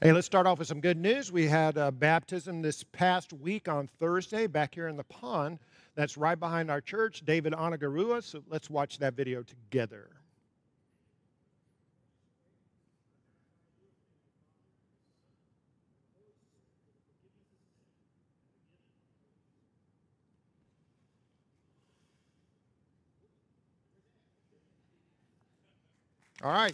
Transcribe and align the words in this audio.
Hey, 0.00 0.12
let's 0.12 0.26
start 0.26 0.46
off 0.46 0.60
with 0.60 0.68
some 0.68 0.80
good 0.80 0.96
news. 0.96 1.32
We 1.32 1.48
had 1.48 1.76
a 1.76 1.90
baptism 1.90 2.62
this 2.62 2.84
past 2.84 3.32
week 3.32 3.66
on 3.66 3.88
Thursday 3.98 4.46
back 4.46 4.72
here 4.76 4.86
in 4.86 4.96
the 4.96 5.02
pond. 5.02 5.58
That's 5.96 6.16
right 6.16 6.38
behind 6.38 6.70
our 6.70 6.80
church, 6.80 7.22
David 7.24 7.52
Anagarua. 7.52 8.22
So 8.22 8.44
let's 8.48 8.70
watch 8.70 9.00
that 9.00 9.14
video 9.14 9.42
together. 9.42 10.10
All 26.44 26.52
right. 26.52 26.72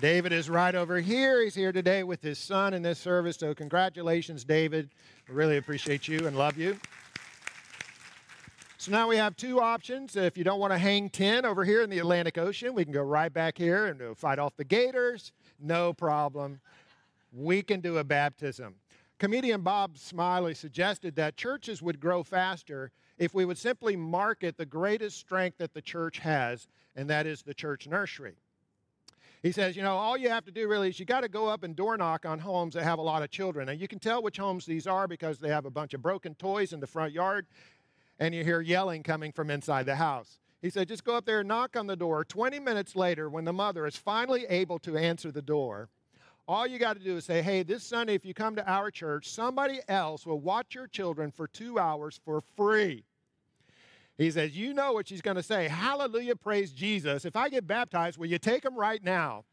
David 0.00 0.32
is 0.32 0.48
right 0.48 0.76
over 0.76 1.00
here. 1.00 1.42
He's 1.42 1.56
here 1.56 1.72
today 1.72 2.04
with 2.04 2.22
his 2.22 2.38
son 2.38 2.72
in 2.72 2.82
this 2.82 3.00
service. 3.00 3.36
So, 3.36 3.52
congratulations, 3.52 4.44
David. 4.44 4.90
We 5.28 5.34
really 5.34 5.56
appreciate 5.56 6.06
you 6.06 6.28
and 6.28 6.38
love 6.38 6.56
you. 6.56 6.78
So, 8.76 8.92
now 8.92 9.08
we 9.08 9.16
have 9.16 9.36
two 9.36 9.60
options. 9.60 10.14
If 10.14 10.38
you 10.38 10.44
don't 10.44 10.60
want 10.60 10.72
to 10.72 10.78
hang 10.78 11.10
10 11.10 11.44
over 11.44 11.64
here 11.64 11.82
in 11.82 11.90
the 11.90 11.98
Atlantic 11.98 12.38
Ocean, 12.38 12.74
we 12.74 12.84
can 12.84 12.92
go 12.92 13.02
right 13.02 13.32
back 13.32 13.58
here 13.58 13.86
and 13.86 14.16
fight 14.16 14.38
off 14.38 14.54
the 14.56 14.62
gators. 14.62 15.32
No 15.58 15.92
problem. 15.92 16.60
We 17.32 17.60
can 17.60 17.80
do 17.80 17.98
a 17.98 18.04
baptism. 18.04 18.76
Comedian 19.18 19.62
Bob 19.62 19.98
Smiley 19.98 20.54
suggested 20.54 21.16
that 21.16 21.36
churches 21.36 21.82
would 21.82 21.98
grow 21.98 22.22
faster 22.22 22.92
if 23.18 23.34
we 23.34 23.44
would 23.44 23.58
simply 23.58 23.96
market 23.96 24.56
the 24.58 24.64
greatest 24.64 25.18
strength 25.18 25.58
that 25.58 25.74
the 25.74 25.82
church 25.82 26.20
has, 26.20 26.68
and 26.94 27.10
that 27.10 27.26
is 27.26 27.42
the 27.42 27.52
church 27.52 27.88
nursery. 27.88 28.36
He 29.42 29.52
says, 29.52 29.76
you 29.76 29.82
know, 29.82 29.96
all 29.96 30.16
you 30.16 30.30
have 30.30 30.44
to 30.46 30.50
do 30.50 30.66
really 30.66 30.88
is 30.88 30.98
you 30.98 31.06
got 31.06 31.20
to 31.20 31.28
go 31.28 31.46
up 31.46 31.62
and 31.62 31.76
door 31.76 31.96
knock 31.96 32.26
on 32.26 32.40
homes 32.40 32.74
that 32.74 32.82
have 32.82 32.98
a 32.98 33.02
lot 33.02 33.22
of 33.22 33.30
children. 33.30 33.68
And 33.68 33.80
you 33.80 33.86
can 33.86 34.00
tell 34.00 34.22
which 34.22 34.36
homes 34.36 34.66
these 34.66 34.86
are 34.86 35.06
because 35.06 35.38
they 35.38 35.48
have 35.48 35.64
a 35.64 35.70
bunch 35.70 35.94
of 35.94 36.02
broken 36.02 36.34
toys 36.34 36.72
in 36.72 36.80
the 36.80 36.86
front 36.86 37.12
yard 37.12 37.46
and 38.18 38.34
you 38.34 38.42
hear 38.42 38.60
yelling 38.60 39.02
coming 39.02 39.30
from 39.30 39.50
inside 39.50 39.86
the 39.86 39.96
house. 39.96 40.38
He 40.60 40.70
said, 40.70 40.88
just 40.88 41.04
go 41.04 41.16
up 41.16 41.24
there 41.24 41.40
and 41.40 41.48
knock 41.48 41.76
on 41.76 41.86
the 41.86 41.94
door. 41.94 42.24
20 42.24 42.58
minutes 42.58 42.96
later, 42.96 43.30
when 43.30 43.44
the 43.44 43.52
mother 43.52 43.86
is 43.86 43.96
finally 43.96 44.44
able 44.48 44.80
to 44.80 44.96
answer 44.96 45.30
the 45.30 45.42
door, 45.42 45.88
all 46.48 46.66
you 46.66 46.78
got 46.78 46.96
to 46.96 47.04
do 47.04 47.18
is 47.18 47.24
say, 47.24 47.42
hey, 47.42 47.62
this 47.62 47.84
Sunday, 47.84 48.14
if 48.14 48.24
you 48.24 48.34
come 48.34 48.56
to 48.56 48.68
our 48.68 48.90
church, 48.90 49.28
somebody 49.28 49.80
else 49.86 50.26
will 50.26 50.40
watch 50.40 50.74
your 50.74 50.88
children 50.88 51.30
for 51.30 51.46
two 51.46 51.78
hours 51.78 52.20
for 52.24 52.40
free. 52.40 53.04
He 54.18 54.32
says, 54.32 54.56
You 54.56 54.74
know 54.74 54.92
what 54.92 55.08
she's 55.08 55.22
going 55.22 55.36
to 55.36 55.42
say. 55.42 55.68
Hallelujah, 55.68 56.36
praise 56.36 56.72
Jesus. 56.72 57.24
If 57.24 57.36
I 57.36 57.48
get 57.48 57.66
baptized, 57.66 58.18
will 58.18 58.26
you 58.26 58.38
take 58.38 58.62
them 58.62 58.76
right 58.76 59.02
now? 59.02 59.44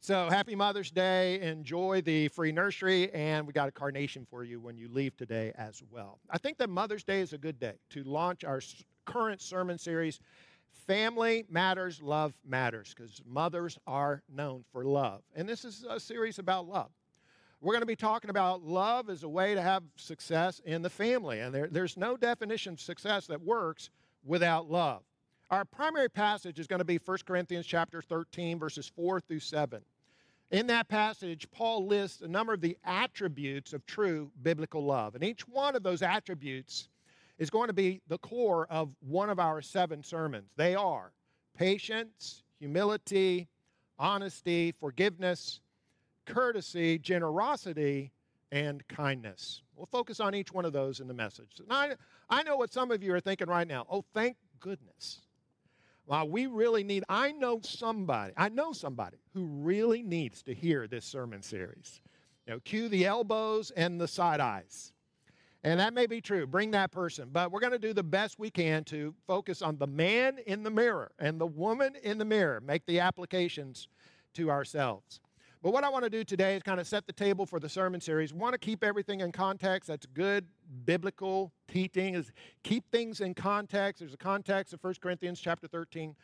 So 0.00 0.28
happy 0.28 0.54
Mother's 0.54 0.90
Day. 0.90 1.40
Enjoy 1.40 2.02
the 2.02 2.28
free 2.28 2.52
nursery. 2.52 3.10
And 3.14 3.46
we 3.46 3.52
got 3.52 3.68
a 3.68 3.72
carnation 3.72 4.26
for 4.28 4.44
you 4.44 4.60
when 4.60 4.76
you 4.76 4.88
leave 4.88 5.16
today 5.16 5.52
as 5.56 5.82
well. 5.90 6.18
I 6.28 6.36
think 6.36 6.58
that 6.58 6.68
Mother's 6.68 7.04
Day 7.04 7.20
is 7.20 7.32
a 7.32 7.38
good 7.38 7.58
day 7.58 7.74
to 7.90 8.02
launch 8.04 8.44
our 8.44 8.60
current 9.06 9.40
sermon 9.40 9.78
series, 9.78 10.20
Family 10.86 11.46
Matters, 11.48 12.02
Love 12.02 12.34
Matters, 12.44 12.92
because 12.94 13.22
mothers 13.26 13.78
are 13.86 14.22
known 14.28 14.64
for 14.72 14.84
love. 14.84 15.22
And 15.34 15.48
this 15.48 15.64
is 15.64 15.86
a 15.88 15.98
series 15.98 16.38
about 16.38 16.68
love. 16.68 16.90
We're 17.64 17.72
going 17.72 17.80
to 17.80 17.86
be 17.86 17.96
talking 17.96 18.28
about 18.28 18.62
love 18.62 19.08
as 19.08 19.22
a 19.22 19.28
way 19.28 19.54
to 19.54 19.62
have 19.62 19.82
success 19.96 20.60
in 20.66 20.82
the 20.82 20.90
family. 20.90 21.40
And 21.40 21.54
there, 21.54 21.66
there's 21.66 21.96
no 21.96 22.14
definition 22.14 22.74
of 22.74 22.80
success 22.80 23.26
that 23.28 23.40
works 23.40 23.88
without 24.22 24.70
love. 24.70 25.00
Our 25.50 25.64
primary 25.64 26.10
passage 26.10 26.58
is 26.58 26.66
going 26.66 26.80
to 26.80 26.84
be 26.84 26.98
1 27.02 27.18
Corinthians 27.24 27.64
chapter 27.64 28.02
13, 28.02 28.58
verses 28.58 28.92
4 28.94 29.18
through 29.22 29.40
7. 29.40 29.80
In 30.50 30.66
that 30.66 30.88
passage, 30.88 31.50
Paul 31.52 31.86
lists 31.86 32.20
a 32.20 32.28
number 32.28 32.52
of 32.52 32.60
the 32.60 32.76
attributes 32.84 33.72
of 33.72 33.86
true 33.86 34.30
biblical 34.42 34.84
love. 34.84 35.14
And 35.14 35.24
each 35.24 35.48
one 35.48 35.74
of 35.74 35.82
those 35.82 36.02
attributes 36.02 36.90
is 37.38 37.48
going 37.48 37.68
to 37.68 37.72
be 37.72 38.02
the 38.08 38.18
core 38.18 38.66
of 38.68 38.90
one 39.00 39.30
of 39.30 39.38
our 39.40 39.62
seven 39.62 40.02
sermons. 40.02 40.50
They 40.56 40.74
are 40.74 41.12
patience, 41.56 42.42
humility, 42.58 43.48
honesty, 43.98 44.74
forgiveness, 44.78 45.60
courtesy, 46.26 46.98
generosity, 46.98 48.12
and 48.52 48.86
kindness. 48.88 49.62
We'll 49.76 49.86
focus 49.86 50.20
on 50.20 50.34
each 50.34 50.52
one 50.52 50.64
of 50.64 50.72
those 50.72 51.00
in 51.00 51.08
the 51.08 51.14
message. 51.14 51.60
Now, 51.68 51.76
I, 51.76 51.94
I 52.30 52.42
know 52.42 52.56
what 52.56 52.72
some 52.72 52.90
of 52.90 53.02
you 53.02 53.14
are 53.14 53.20
thinking 53.20 53.48
right 53.48 53.66
now. 53.66 53.86
Oh, 53.90 54.04
thank 54.14 54.36
goodness. 54.60 55.20
Well, 56.06 56.28
we 56.28 56.46
really 56.46 56.84
need, 56.84 57.02
I 57.08 57.32
know 57.32 57.60
somebody, 57.62 58.32
I 58.36 58.50
know 58.50 58.72
somebody 58.72 59.16
who 59.32 59.46
really 59.46 60.02
needs 60.02 60.42
to 60.42 60.54
hear 60.54 60.86
this 60.86 61.04
sermon 61.04 61.42
series. 61.42 62.00
You 62.46 62.54
know, 62.54 62.60
cue 62.60 62.88
the 62.88 63.06
elbows 63.06 63.70
and 63.70 64.00
the 64.00 64.06
side 64.06 64.40
eyes. 64.40 64.92
And 65.64 65.80
that 65.80 65.94
may 65.94 66.06
be 66.06 66.20
true. 66.20 66.46
Bring 66.46 66.72
that 66.72 66.92
person. 66.92 67.30
But 67.32 67.50
we're 67.50 67.60
going 67.60 67.72
to 67.72 67.78
do 67.78 67.94
the 67.94 68.02
best 68.02 68.38
we 68.38 68.50
can 68.50 68.84
to 68.84 69.14
focus 69.26 69.62
on 69.62 69.78
the 69.78 69.86
man 69.86 70.36
in 70.46 70.62
the 70.62 70.70
mirror 70.70 71.10
and 71.18 71.40
the 71.40 71.46
woman 71.46 71.96
in 72.02 72.18
the 72.18 72.24
mirror. 72.26 72.60
Make 72.60 72.84
the 72.84 73.00
applications 73.00 73.88
to 74.34 74.50
ourselves. 74.50 75.20
But 75.64 75.72
what 75.72 75.82
I 75.82 75.88
want 75.88 76.04
to 76.04 76.10
do 76.10 76.24
today 76.24 76.56
is 76.56 76.62
kind 76.62 76.78
of 76.78 76.86
set 76.86 77.06
the 77.06 77.12
table 77.14 77.46
for 77.46 77.58
the 77.58 77.70
sermon 77.70 77.98
series. 77.98 78.34
want 78.34 78.52
to 78.52 78.58
keep 78.58 78.84
everything 78.84 79.20
in 79.20 79.32
context. 79.32 79.88
That's 79.88 80.04
good 80.04 80.44
biblical 80.84 81.52
teaching 81.68 82.14
is 82.14 82.30
keep 82.62 82.84
things 82.92 83.22
in 83.22 83.32
context. 83.32 84.00
There's 84.00 84.12
a 84.12 84.18
context 84.18 84.74
of 84.74 84.84
1 84.84 84.96
Corinthians 85.00 85.40
chapter 85.40 85.66
13 85.66 86.14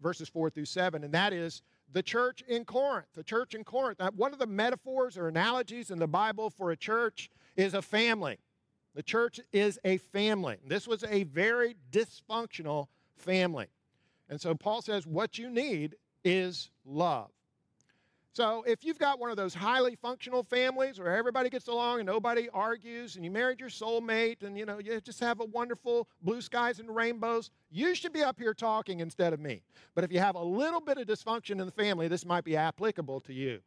verses 0.00 0.30
4 0.30 0.48
through 0.48 0.64
7 0.64 1.04
and 1.04 1.12
that 1.12 1.34
is 1.34 1.60
the 1.92 2.02
church 2.02 2.42
in 2.48 2.64
Corinth. 2.64 3.08
The 3.14 3.22
church 3.22 3.54
in 3.54 3.62
Corinth. 3.62 3.98
Now, 3.98 4.08
one 4.16 4.32
of 4.32 4.38
the 4.38 4.46
metaphors 4.46 5.18
or 5.18 5.28
analogies 5.28 5.90
in 5.90 5.98
the 5.98 6.08
Bible 6.08 6.48
for 6.48 6.70
a 6.70 6.76
church 6.76 7.28
is 7.58 7.74
a 7.74 7.82
family. 7.82 8.38
The 8.94 9.02
church 9.02 9.38
is 9.52 9.78
a 9.84 9.98
family. 9.98 10.56
This 10.66 10.88
was 10.88 11.04
a 11.04 11.24
very 11.24 11.76
dysfunctional 11.92 12.86
family. 13.16 13.66
And 14.30 14.40
so 14.40 14.54
Paul 14.54 14.80
says 14.80 15.06
what 15.06 15.36
you 15.36 15.50
need 15.50 15.96
is 16.24 16.70
love. 16.86 17.28
So 18.34 18.62
if 18.66 18.84
you've 18.84 18.98
got 18.98 19.18
one 19.18 19.30
of 19.30 19.36
those 19.36 19.52
highly 19.52 19.96
functional 19.96 20.44
families 20.44 21.00
where 21.00 21.16
everybody 21.16 21.50
gets 21.50 21.66
along 21.66 22.00
and 22.00 22.06
nobody 22.06 22.48
argues 22.50 23.16
and 23.16 23.24
you 23.24 23.30
married 23.30 23.58
your 23.58 23.68
soulmate 23.68 24.44
and 24.44 24.56
you 24.56 24.64
know 24.64 24.78
you 24.78 25.00
just 25.00 25.18
have 25.18 25.40
a 25.40 25.44
wonderful 25.44 26.08
blue 26.22 26.40
skies 26.40 26.78
and 26.78 26.94
rainbows, 26.94 27.50
you 27.70 27.94
should 27.96 28.12
be 28.12 28.22
up 28.22 28.38
here 28.38 28.54
talking 28.54 29.00
instead 29.00 29.32
of 29.32 29.40
me. 29.40 29.62
But 29.94 30.04
if 30.04 30.12
you 30.12 30.20
have 30.20 30.36
a 30.36 30.42
little 30.42 30.80
bit 30.80 30.98
of 30.98 31.06
dysfunction 31.08 31.52
in 31.52 31.66
the 31.66 31.72
family, 31.72 32.06
this 32.06 32.24
might 32.24 32.44
be 32.44 32.56
applicable 32.56 33.20
to 33.22 33.32
you. 33.32 33.58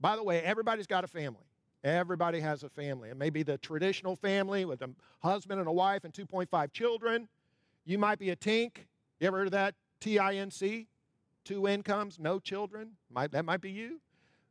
By 0.00 0.14
the 0.14 0.22
way, 0.22 0.42
everybody's 0.42 0.86
got 0.86 1.02
a 1.02 1.08
family. 1.08 1.44
Everybody 1.82 2.40
has 2.40 2.62
a 2.62 2.68
family. 2.68 3.08
It 3.08 3.16
may 3.16 3.30
be 3.30 3.42
the 3.42 3.58
traditional 3.58 4.14
family 4.14 4.64
with 4.64 4.82
a 4.82 4.90
husband 5.20 5.60
and 5.60 5.68
a 5.68 5.72
wife 5.72 6.04
and 6.04 6.12
2.5 6.12 6.72
children. 6.72 7.26
You 7.84 7.98
might 7.98 8.18
be 8.18 8.30
a 8.30 8.36
tink. 8.36 8.76
You 9.18 9.26
ever 9.26 9.38
heard 9.38 9.48
of 9.48 9.52
that? 9.52 9.74
T 10.00 10.18
I 10.18 10.34
N 10.34 10.50
C? 10.50 10.88
Two 11.44 11.66
incomes, 11.66 12.18
no 12.18 12.38
children. 12.38 12.92
Might, 13.10 13.32
that 13.32 13.44
might 13.44 13.60
be 13.60 13.70
you. 13.70 14.00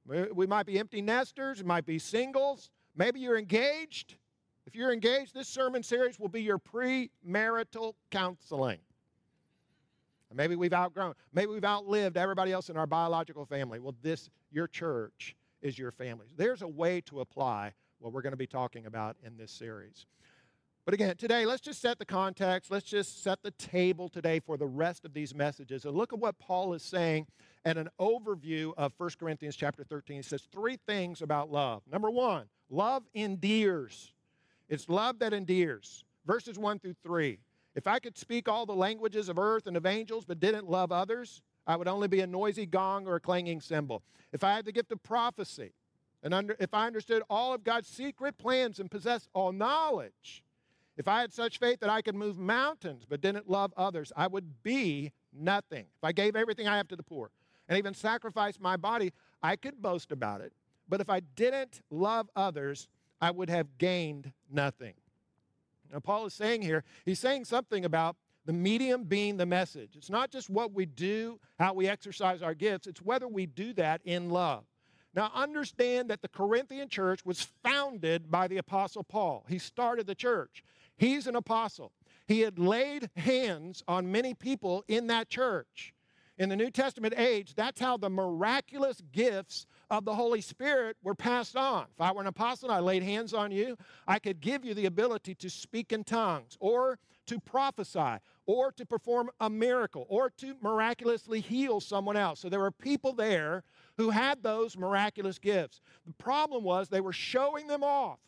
We 0.09 0.47
might 0.47 0.66
be 0.66 0.80
empty 0.80 1.02
nesters, 1.02 1.59
it 1.59 1.66
might 1.66 1.86
be 1.86 2.00
singles. 2.00 2.72
Maybe 2.96 3.20
you're 3.20 3.38
engaged. 3.38 4.16
If 4.66 4.75
you're 4.75 4.92
engaged, 4.92 5.34
this 5.34 5.47
sermon 5.47 5.84
series 5.84 6.20
will 6.20 6.30
be 6.30 6.42
your 6.42 6.59
premarital 6.59 7.94
counseling. 8.12 8.80
Maybe 10.34 10.56
we've 10.56 10.74
outgrown, 10.74 11.16
maybe 11.34 11.52
we've 11.52 11.66
outlived 11.66 12.18
everybody 12.18 12.52
else 12.52 12.70
in 12.70 12.78
our 12.78 12.86
biological 12.86 13.46
family. 13.46 13.80
Well, 13.80 13.96
this, 14.03 14.30
your 14.52 14.68
church, 14.68 15.36
is 15.62 15.78
your 15.78 15.92
family. 15.92 16.28
There's 16.38 16.62
a 16.62 16.68
way 16.68 17.02
to 17.02 17.20
apply 17.22 17.74
what 18.00 18.14
we're 18.14 18.22
going 18.22 18.31
to 18.31 18.38
be 18.38 18.47
talking 18.47 18.86
about 18.86 19.18
in 19.26 19.38
this 19.38 19.52
series. 19.52 20.06
But 20.86 20.94
again, 20.94 21.18
today, 21.18 21.46
let's 21.46 21.62
just 21.62 21.81
set 21.81 22.00
the 22.00 22.06
context. 22.06 22.72
Let's 22.72 22.86
just 22.86 23.24
set 23.24 23.44
the 23.44 23.52
table 23.52 24.09
today 24.09 24.40
for 24.40 24.58
the 24.58 24.66
rest 24.66 25.06
of 25.06 25.14
these 25.14 25.36
messages. 25.36 25.86
And 25.86 25.96
look 25.96 26.14
at 26.14 26.20
what 26.20 26.40
Paul 26.40 26.74
is 26.74 26.81
saying 26.81 27.28
and 27.66 27.78
an 27.78 27.90
overview 28.00 28.74
of 28.78 28.94
1 28.97 29.09
Corinthians 29.20 29.56
chapter 29.56 29.84
13. 29.84 30.17
He 30.17 30.22
says 30.22 30.47
three 30.52 30.78
things 30.88 31.22
about 31.22 31.52
love. 31.52 31.82
Number 31.91 32.09
one, 32.09 32.46
love 32.70 33.03
endears. 33.14 34.14
It's 34.70 34.88
love 34.88 35.20
that 35.20 35.34
endears. 35.34 36.03
Verses 36.26 36.58
1 36.58 36.79
through 36.79 36.96
3. 37.03 37.40
If 37.76 37.88
I 37.88 38.00
could 38.00 38.17
speak 38.17 38.47
all 38.47 38.66
the 38.66 38.73
languages 38.73 39.29
of 39.29 39.40
earth 39.40 39.67
and 39.67 39.78
of 39.78 39.85
angels 39.85 40.26
but 40.26 40.40
didn't 40.40 40.70
love 40.70 40.91
others, 40.91 41.41
I 41.67 41.76
would 41.76 41.88
only 41.88 42.08
be 42.08 42.22
a 42.22 42.28
noisy 42.28 42.66
gong 42.66 43.08
or 43.08 43.16
a 43.16 43.20
clanging 43.20 43.62
cymbal. 43.62 44.03
If 44.32 44.44
I 44.44 44.53
had 44.53 44.66
the 44.66 44.72
gift 44.72 44.91
of 44.91 45.02
prophecy, 45.03 45.72
and 46.22 46.34
under, 46.34 46.55
if 46.59 46.73
I 46.73 46.88
understood 46.88 47.23
all 47.29 47.53
of 47.53 47.64
God's 47.64 47.88
secret 47.88 48.38
plans 48.38 48.79
and 48.79 48.91
possessed 48.91 49.29
all 49.34 49.52
knowledge, 49.52 50.44
if 50.97 51.08
I 51.08 51.22
had 51.22 51.32
such 51.32 51.59
faith 51.59 51.79
that 51.79 51.90
I 51.90 52.02
could 52.02 52.16
move 52.16 52.38
mountains 52.38 53.05
but 53.08 53.22
didn't 53.22 53.50
love 53.50 53.73
others, 53.78 54.12
I 54.17 54.28
would 54.28 54.64
be 54.64 55.12
nothing. 55.32 55.85
If 55.97 56.03
I 56.03 56.12
gave 56.12 56.35
everything 56.35 56.67
I 56.67 56.78
have 56.78 56.90
to 56.90 56.96
the 56.96 57.03
poor 57.03 57.32
and 57.69 57.77
even 57.77 57.93
sacrifice 57.93 58.59
my 58.59 58.75
body, 58.75 59.13
I 59.41 59.55
could 59.55 59.81
boast 59.81 60.11
about 60.11 60.41
it. 60.41 60.51
But 60.89 60.99
if 60.99 61.09
I 61.09 61.21
didn't 61.21 61.81
love 61.89 62.29
others, 62.35 62.89
I 63.21 63.31
would 63.31 63.49
have 63.49 63.77
gained 63.77 64.33
nothing. 64.51 64.95
Now, 65.93 65.99
Paul 65.99 66.25
is 66.25 66.33
saying 66.33 66.63
here, 66.63 66.83
he's 67.05 67.19
saying 67.19 67.45
something 67.45 67.85
about 67.85 68.17
The 68.45 68.53
medium 68.53 69.03
being 69.03 69.37
the 69.37 69.45
message. 69.45 69.91
It's 69.95 70.09
not 70.09 70.31
just 70.31 70.49
what 70.49 70.73
we 70.73 70.87
do, 70.87 71.39
how 71.59 71.73
we 71.75 71.87
exercise 71.87 72.41
our 72.41 72.55
gifts, 72.55 72.87
it's 72.87 72.99
whether 72.99 73.27
we 73.27 73.45
do 73.45 73.73
that 73.73 74.01
in 74.05 74.31
love. 74.31 74.63
Now, 75.13 75.31
understand 75.35 76.09
that 76.09 76.23
the 76.23 76.27
Corinthian 76.27 76.89
church 76.89 77.23
was 77.23 77.47
founded 77.63 78.31
by 78.31 78.47
the 78.47 78.57
Apostle 78.57 79.03
Paul. 79.03 79.45
He 79.47 79.59
started 79.59 80.07
the 80.07 80.16
church. 80.16 80.63
He's 80.97 81.27
an 81.27 81.35
apostle. 81.35 81.91
He 82.27 82.41
had 82.41 82.57
laid 82.57 83.09
hands 83.16 83.83
on 83.87 84.11
many 84.11 84.33
people 84.33 84.83
in 84.87 85.07
that 85.07 85.29
church. 85.29 85.93
In 86.40 86.47
the 86.47 86.56
New 86.56 86.72
Testament 86.72 87.14
age, 87.18 87.53
that's 87.53 87.82
how 87.82 87.97
the 87.97 88.09
miraculous 88.09 89.02
gifts 89.12 89.68
of 89.90 90.06
the 90.06 90.16
Holy 90.16 90.40
Spirit 90.40 90.96
were 91.03 91.14
passed 91.14 91.58
on. 91.58 91.86
If 91.94 92.00
I 92.00 92.14
were 92.14 92.22
an 92.22 92.28
apostle 92.28 92.70
and 92.70 92.78
I 92.78 92.80
laid 92.80 93.03
hands 93.03 93.34
on 93.34 93.52
you, 93.52 93.76
I 94.08 94.20
could 94.20 94.40
give 94.40 94.64
you 94.64 94.74
the 94.74 94.86
ability 94.86 95.36
to 95.36 95.50
speak 95.50 95.91
in 95.91 96.06
tongues 96.06 96.56
or 96.62 96.97
to 97.28 97.41
prophesy 97.41 98.20
or 98.46 98.72
to 98.72 98.86
perform 98.86 99.30
a 99.41 99.50
miracle 99.50 100.06
or 100.08 100.30
to 100.38 100.56
miraculously 100.62 101.41
heal 101.41 101.82
someone 101.82 102.16
else. 102.16 102.40
So 102.40 102.47
there 102.47 102.62
were 102.62 102.72
people 102.72 103.12
there 103.12 103.64
who 103.97 104.09
had 104.09 104.41
those 104.41 104.78
miraculous 104.78 105.40
gifts. 105.40 105.82
The 106.08 106.14
problem 106.14 106.64
was 106.64 106.88
they 106.88 107.02
were 107.02 107.12
showing 107.12 107.68
them 107.68 107.84
off. 107.84 108.20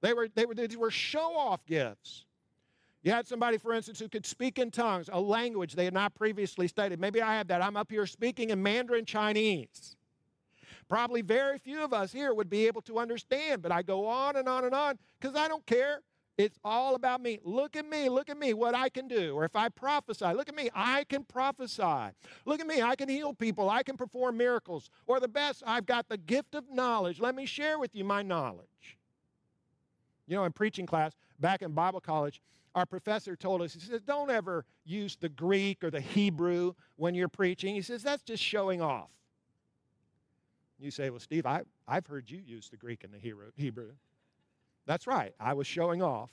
They 0.00 0.14
were, 0.14 0.28
they 0.34 0.46
were, 0.46 0.54
they 0.54 0.74
were 0.76 0.90
show 0.90 1.36
off 1.36 1.64
gifts. 1.66 2.23
You 3.04 3.12
had 3.12 3.28
somebody, 3.28 3.58
for 3.58 3.74
instance, 3.74 4.00
who 4.00 4.08
could 4.08 4.24
speak 4.24 4.58
in 4.58 4.70
tongues, 4.70 5.10
a 5.12 5.20
language 5.20 5.74
they 5.74 5.84
had 5.84 5.92
not 5.92 6.14
previously 6.14 6.66
studied. 6.66 6.98
Maybe 6.98 7.20
I 7.20 7.36
have 7.36 7.48
that. 7.48 7.62
I'm 7.62 7.76
up 7.76 7.90
here 7.90 8.06
speaking 8.06 8.48
in 8.48 8.62
Mandarin 8.62 9.04
Chinese. 9.04 9.96
Probably 10.88 11.20
very 11.20 11.58
few 11.58 11.84
of 11.84 11.92
us 11.92 12.12
here 12.12 12.32
would 12.32 12.48
be 12.48 12.66
able 12.66 12.80
to 12.82 12.98
understand, 12.98 13.60
but 13.60 13.70
I 13.70 13.82
go 13.82 14.06
on 14.06 14.36
and 14.36 14.48
on 14.48 14.64
and 14.64 14.74
on 14.74 14.98
because 15.20 15.36
I 15.36 15.48
don't 15.48 15.64
care. 15.66 16.00
It's 16.38 16.58
all 16.64 16.94
about 16.94 17.20
me. 17.20 17.38
Look 17.44 17.76
at 17.76 17.86
me, 17.86 18.08
look 18.08 18.28
at 18.30 18.38
me, 18.38 18.54
what 18.54 18.74
I 18.74 18.88
can 18.88 19.06
do. 19.06 19.34
Or 19.34 19.44
if 19.44 19.54
I 19.54 19.68
prophesy, 19.68 20.32
look 20.32 20.48
at 20.48 20.54
me, 20.56 20.70
I 20.74 21.04
can 21.04 21.24
prophesy. 21.24 22.10
Look 22.46 22.60
at 22.60 22.66
me, 22.66 22.80
I 22.80 22.96
can 22.96 23.08
heal 23.08 23.34
people, 23.34 23.68
I 23.68 23.82
can 23.82 23.98
perform 23.98 24.38
miracles. 24.38 24.88
Or 25.06 25.20
the 25.20 25.28
best, 25.28 25.62
I've 25.66 25.86
got 25.86 26.08
the 26.08 26.16
gift 26.16 26.54
of 26.54 26.64
knowledge. 26.70 27.20
Let 27.20 27.34
me 27.34 27.44
share 27.44 27.78
with 27.78 27.94
you 27.94 28.02
my 28.02 28.22
knowledge. 28.22 28.98
You 30.26 30.36
know, 30.36 30.44
in 30.44 30.52
preaching 30.52 30.86
class, 30.86 31.12
back 31.38 31.62
in 31.62 31.72
Bible 31.72 32.00
college, 32.00 32.40
our 32.74 32.86
professor 32.86 33.36
told 33.36 33.62
us, 33.62 33.72
he 33.74 33.80
says, 33.80 34.02
don't 34.02 34.30
ever 34.30 34.64
use 34.84 35.16
the 35.16 35.28
Greek 35.28 35.84
or 35.84 35.90
the 35.90 36.00
Hebrew 36.00 36.74
when 36.96 37.14
you're 37.14 37.28
preaching. 37.28 37.74
He 37.74 37.82
says, 37.82 38.02
that's 38.02 38.22
just 38.22 38.42
showing 38.42 38.82
off. 38.82 39.10
You 40.80 40.90
say, 40.90 41.08
well, 41.10 41.20
Steve, 41.20 41.46
I, 41.46 41.62
I've 41.86 42.06
heard 42.06 42.28
you 42.28 42.40
use 42.44 42.68
the 42.68 42.76
Greek 42.76 43.04
and 43.04 43.12
the 43.14 43.18
Hebrew. 43.56 43.92
That's 44.86 45.06
right. 45.06 45.32
I 45.38 45.54
was 45.54 45.66
showing 45.66 46.02
off. 46.02 46.30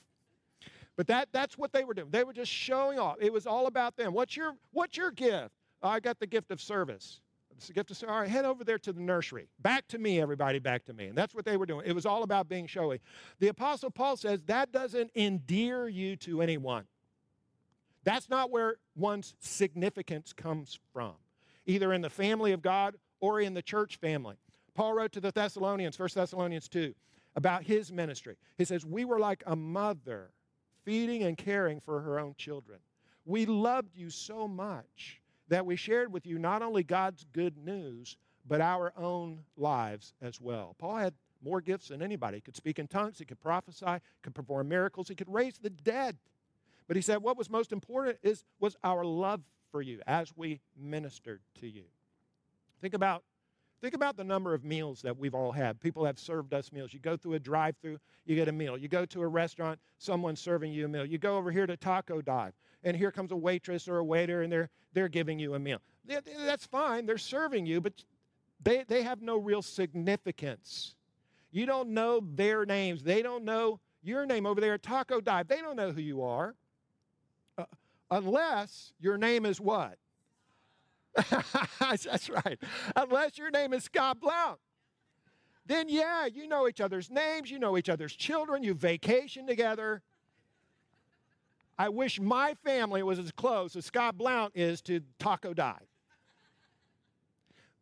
But 0.96 1.06
that, 1.06 1.28
that's 1.32 1.56
what 1.56 1.72
they 1.72 1.84
were 1.84 1.94
doing. 1.94 2.08
They 2.10 2.24
were 2.24 2.34
just 2.34 2.52
showing 2.52 2.98
off. 2.98 3.16
It 3.18 3.32
was 3.32 3.46
all 3.46 3.66
about 3.66 3.96
them. 3.96 4.12
What's 4.12 4.36
your, 4.36 4.54
what's 4.72 4.96
your 4.96 5.10
gift? 5.10 5.54
Oh, 5.82 5.88
I 5.88 6.00
got 6.00 6.20
the 6.20 6.26
gift 6.26 6.50
of 6.50 6.60
service. 6.60 7.21
Gift 7.70 7.90
of 7.90 7.96
service. 7.96 8.12
All 8.12 8.20
right, 8.20 8.28
head 8.28 8.44
over 8.44 8.64
there 8.64 8.78
to 8.78 8.92
the 8.92 9.00
nursery. 9.00 9.48
Back 9.60 9.88
to 9.88 9.98
me, 9.98 10.20
everybody, 10.20 10.58
back 10.58 10.84
to 10.86 10.92
me. 10.92 11.06
And 11.06 11.16
that's 11.16 11.34
what 11.34 11.44
they 11.44 11.56
were 11.56 11.66
doing. 11.66 11.86
It 11.86 11.94
was 11.94 12.06
all 12.06 12.22
about 12.22 12.48
being 12.48 12.66
showy. 12.66 13.00
The 13.38 13.48
Apostle 13.48 13.90
Paul 13.90 14.16
says 14.16 14.42
that 14.44 14.72
doesn't 14.72 15.10
endear 15.14 15.88
you 15.88 16.16
to 16.16 16.42
anyone. 16.42 16.84
That's 18.04 18.28
not 18.28 18.50
where 18.50 18.76
one's 18.96 19.34
significance 19.38 20.32
comes 20.32 20.78
from, 20.92 21.14
either 21.66 21.92
in 21.92 22.00
the 22.00 22.10
family 22.10 22.52
of 22.52 22.62
God 22.62 22.96
or 23.20 23.40
in 23.40 23.54
the 23.54 23.62
church 23.62 23.96
family. 23.96 24.36
Paul 24.74 24.94
wrote 24.94 25.12
to 25.12 25.20
the 25.20 25.30
Thessalonians, 25.30 25.98
1 25.98 26.08
Thessalonians 26.14 26.68
2 26.68 26.94
about 27.36 27.62
his 27.62 27.92
ministry. 27.92 28.36
He 28.58 28.64
says, 28.64 28.84
We 28.84 29.04
were 29.04 29.18
like 29.18 29.42
a 29.46 29.56
mother 29.56 30.30
feeding 30.84 31.22
and 31.22 31.36
caring 31.36 31.80
for 31.80 32.00
her 32.00 32.18
own 32.18 32.34
children. 32.36 32.80
We 33.24 33.46
loved 33.46 33.96
you 33.96 34.10
so 34.10 34.48
much 34.48 35.21
that 35.52 35.66
we 35.66 35.76
shared 35.76 36.10
with 36.10 36.26
you 36.26 36.38
not 36.38 36.62
only 36.62 36.82
God's 36.82 37.26
good 37.34 37.58
news, 37.58 38.16
but 38.48 38.62
our 38.62 38.90
own 38.96 39.40
lives 39.58 40.14
as 40.22 40.40
well. 40.40 40.74
Paul 40.78 40.96
had 40.96 41.12
more 41.44 41.60
gifts 41.60 41.88
than 41.88 42.00
anybody. 42.00 42.38
He 42.38 42.40
could 42.40 42.56
speak 42.56 42.78
in 42.78 42.86
tongues, 42.86 43.18
he 43.18 43.26
could 43.26 43.40
prophesy, 43.40 43.98
could 44.22 44.34
perform 44.34 44.68
miracles, 44.68 45.08
he 45.08 45.14
could 45.14 45.30
raise 45.32 45.58
the 45.58 45.68
dead. 45.68 46.16
But 46.88 46.96
he 46.96 47.02
said 47.02 47.18
what 47.18 47.36
was 47.36 47.50
most 47.50 47.70
important 47.70 48.16
is 48.22 48.44
was 48.60 48.76
our 48.82 49.04
love 49.04 49.42
for 49.70 49.82
you 49.82 50.00
as 50.06 50.32
we 50.34 50.60
ministered 50.74 51.40
to 51.60 51.68
you. 51.68 51.84
Think 52.80 52.94
about 52.94 53.22
Think 53.82 53.94
about 53.94 54.16
the 54.16 54.22
number 54.22 54.54
of 54.54 54.64
meals 54.64 55.02
that 55.02 55.18
we've 55.18 55.34
all 55.34 55.50
had. 55.50 55.80
People 55.80 56.04
have 56.04 56.16
served 56.16 56.54
us 56.54 56.70
meals. 56.70 56.94
You 56.94 57.00
go 57.00 57.16
through 57.16 57.34
a 57.34 57.40
drive 57.40 57.74
through, 57.82 57.98
you 58.24 58.36
get 58.36 58.46
a 58.46 58.52
meal. 58.52 58.78
You 58.78 58.86
go 58.86 59.04
to 59.04 59.22
a 59.22 59.26
restaurant, 59.26 59.80
someone's 59.98 60.40
serving 60.40 60.72
you 60.72 60.84
a 60.84 60.88
meal. 60.88 61.04
You 61.04 61.18
go 61.18 61.36
over 61.36 61.50
here 61.50 61.66
to 61.66 61.76
Taco 61.76 62.22
Dive, 62.22 62.52
and 62.84 62.96
here 62.96 63.12
comes 63.12 63.32
a 63.32 63.36
waitress 63.36 63.88
or 63.88 63.98
a 63.98 64.04
waiter, 64.04 64.42
and 64.42 64.52
they're, 64.52 64.70
they're 64.92 65.08
giving 65.08 65.38
you 65.38 65.54
a 65.54 65.58
meal. 65.58 65.78
That's 66.06 66.66
fine, 66.66 67.06
they're 67.06 67.18
serving 67.18 67.66
you, 67.66 67.80
but 67.80 67.92
they, 68.62 68.84
they 68.86 69.02
have 69.02 69.22
no 69.22 69.36
real 69.36 69.62
significance. 69.62 70.94
You 71.50 71.66
don't 71.66 71.90
know 71.90 72.22
their 72.34 72.64
names, 72.64 73.02
they 73.02 73.22
don't 73.22 73.44
know 73.44 73.80
your 74.02 74.26
name 74.26 74.46
over 74.46 74.60
there 74.60 74.74
at 74.74 74.82
Taco 74.82 75.20
Dive. 75.20 75.48
They 75.48 75.60
don't 75.60 75.76
know 75.76 75.92
who 75.92 76.00
you 76.00 76.22
are. 76.22 76.54
Uh, 77.56 77.64
unless 78.10 78.92
your 79.00 79.16
name 79.16 79.46
is 79.46 79.60
what? 79.60 79.96
That's 81.78 82.28
right. 82.28 82.58
Unless 82.96 83.38
your 83.38 83.50
name 83.50 83.72
is 83.72 83.84
Scott 83.84 84.20
Blount. 84.20 84.58
Then, 85.66 85.88
yeah, 85.88 86.26
you 86.26 86.48
know 86.48 86.66
each 86.66 86.80
other's 86.80 87.10
names, 87.10 87.50
you 87.50 87.58
know 87.58 87.78
each 87.78 87.88
other's 87.88 88.14
children, 88.14 88.64
you 88.64 88.74
vacation 88.74 89.46
together. 89.46 90.02
I 91.82 91.88
wish 91.88 92.20
my 92.20 92.54
family 92.62 93.02
was 93.02 93.18
as 93.18 93.32
close 93.32 93.74
as 93.74 93.84
Scott 93.84 94.16
Blount 94.16 94.52
is 94.54 94.80
to 94.82 95.00
Taco 95.18 95.52
Dive. 95.52 95.88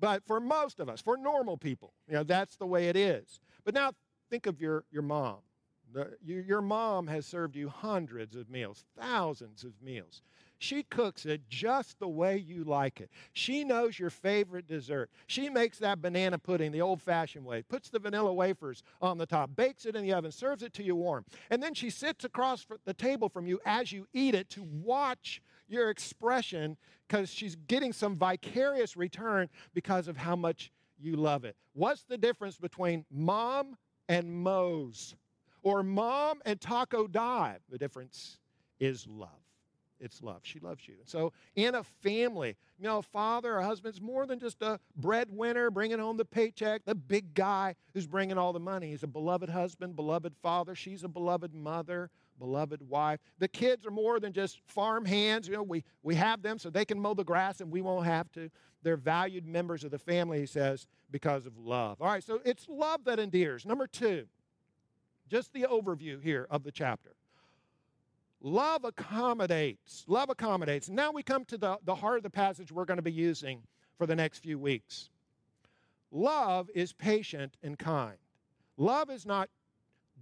But 0.01 0.25
for 0.27 0.41
most 0.41 0.81
of 0.81 0.89
us, 0.89 1.03
for 1.03 1.19
normal 1.19 1.59
people, 1.59 1.93
you 2.09 2.15
know, 2.15 2.23
that's 2.23 2.57
the 2.57 2.65
way 2.65 2.89
it 2.89 2.97
is. 2.97 3.41
But 3.63 3.75
now 3.75 3.93
think 4.31 4.47
of 4.47 4.59
your, 4.59 4.85
your 4.91 5.03
mom. 5.03 5.41
The, 5.93 6.17
your, 6.25 6.41
your 6.41 6.63
mom 6.63 7.09
has 7.09 7.27
served 7.27 7.55
you 7.55 7.69
hundreds 7.69 8.37
of 8.37 8.49
meals, 8.49 8.87
thousands 8.99 9.65
of 9.65 9.73
meals. 9.83 10.23
She 10.63 10.83
cooks 10.83 11.25
it 11.25 11.49
just 11.49 11.99
the 11.99 12.07
way 12.07 12.37
you 12.37 12.65
like 12.65 13.01
it. 13.01 13.11
She 13.33 13.65
knows 13.65 13.99
your 13.99 14.11
favorite 14.11 14.67
dessert. 14.69 15.11
She 15.27 15.49
makes 15.49 15.79
that 15.79 16.03
banana 16.03 16.39
pudding 16.39 16.71
the 16.71 16.83
old 16.83 17.01
fashioned 17.01 17.47
way, 17.47 17.63
puts 17.63 17.89
the 17.89 17.99
vanilla 17.99 18.35
wafers 18.35 18.83
on 19.01 19.17
the 19.17 19.25
top, 19.25 19.57
bakes 19.57 19.87
it 19.87 19.97
in 19.97 20.03
the 20.03 20.13
oven, 20.13 20.31
serves 20.31 20.63
it 20.63 20.75
to 20.75 20.83
you 20.83 20.95
warm. 20.95 21.25
And 21.49 21.63
then 21.63 21.73
she 21.73 21.89
sits 21.89 22.27
across 22.27 22.67
the 22.85 22.93
table 22.93 23.31
from 23.31 23.47
you 23.47 23.59
as 23.65 23.91
you 23.91 24.07
eat 24.13 24.35
it 24.35 24.51
to 24.51 24.63
watch 24.63 25.41
your 25.67 25.89
expression 25.89 26.77
because 27.09 27.31
she's 27.31 27.57
getting 27.57 27.95
some 27.95 28.17
vicarious 28.17 28.99
return 28.99 29.49
because 29.73 30.09
of 30.09 30.19
how 30.19 30.37
much 30.37 30.71
you 30.99 31.17
love 31.17 31.47
it. 31.47 31.57
What's 31.73 32.03
the 32.03 32.19
difference 32.19 32.59
between 32.59 33.07
mom 33.11 33.79
and 34.11 34.31
Moe's? 34.31 35.15
Or 35.63 35.83
mom 35.83 36.43
and 36.45 36.61
taco 36.61 37.07
dive? 37.07 37.61
The 37.71 37.79
difference 37.79 38.37
is 38.79 39.07
love 39.09 39.50
it's 40.01 40.23
love. 40.23 40.41
She 40.43 40.59
loves 40.59 40.89
you. 40.89 40.95
So, 41.05 41.33
in 41.55 41.75
a 41.75 41.85
family, 41.85 42.57
you 42.79 42.85
know, 42.85 42.99
a 42.99 43.03
father 43.03 43.57
or 43.57 43.63
husband's 43.63 44.01
more 44.01 44.27
than 44.27 44.39
just 44.39 44.63
a 44.63 44.81
breadwinner 44.97 45.71
bringing 45.71 45.99
home 45.99 46.17
the 46.17 46.25
paycheck, 46.25 46.85
the 46.85 46.95
big 46.95 47.35
guy 47.35 47.75
who's 47.93 48.07
bringing 48.07 48.39
all 48.39 48.53
the 48.53 48.61
money. 48.61 48.91
He's 48.91 49.03
a 49.03 49.09
beloved 49.09 49.51
husband, 49.51 49.97
beloved 49.97 50.35
father. 50.43 50.75
She's 50.75 51.05
a 51.05 51.09
beloved 51.09 51.55
mother, 51.55 52.11
beloved 52.39 52.89
wife. 52.89 53.21
The 53.39 53.49
kids 53.49 53.87
are 53.87 53.91
more 53.91 54.19
than 54.19 54.33
just 54.33 54.61
farm 54.67 55.05
hands. 55.05 55.47
You 55.47 55.55
know, 55.55 55.63
we, 55.63 55.85
we 56.03 56.15
have 56.15 56.43
them 56.43 56.59
so 56.59 56.71
they 56.71 56.85
can 56.85 56.99
mow 56.99 57.15
the 57.15 57.25
grass 57.25 57.61
and 57.61 57.71
we 57.71 57.83
won't 57.83 58.07
have 58.07 58.33
to. 58.33 58.51
They're 58.83 58.97
valued 58.97 59.47
members 59.47 59.85
of 59.85 59.91
the 59.91 59.99
family, 59.99 60.41
he 60.41 60.47
says, 60.47 60.87
because 61.11 61.45
of 61.45 61.59
love. 61.59 62.01
All 62.01 62.09
right, 62.09 62.25
so 62.25 62.41
it's 62.45 62.67
love 62.69 63.05
that 63.05 63.19
endears. 63.19 63.67
Number 63.67 63.87
two, 63.87 64.27
just 65.29 65.53
the 65.53 65.67
overview 65.71 66.23
here 66.23 66.47
of 66.51 66.65
the 66.65 66.73
chapter. 66.73 67.11
Love 68.43 68.85
accommodates. 68.85 70.05
Love 70.07 70.31
accommodates. 70.31 70.89
Now 70.89 71.13
we 71.13 71.23
come 71.23 71.45
to 71.47 71.59
the, 71.59 71.79
the 71.85 71.95
heart 71.95 72.17
of 72.17 72.23
the 72.23 72.31
passage 72.31 72.73
we're 72.73 72.87
going 72.87 72.97
to 72.97 73.03
be 73.03 73.13
using 73.13 73.63
for 73.99 74.07
the 74.07 74.17
next 74.17 74.39
few 74.39 74.59
weeks. 74.59 75.11
Love 76.11 76.69
is 76.75 76.93
patient 76.93 77.57
and 77.63 77.79
kind. 77.79 78.17
Love 78.79 79.11
is 79.11 79.27
not 79.27 79.51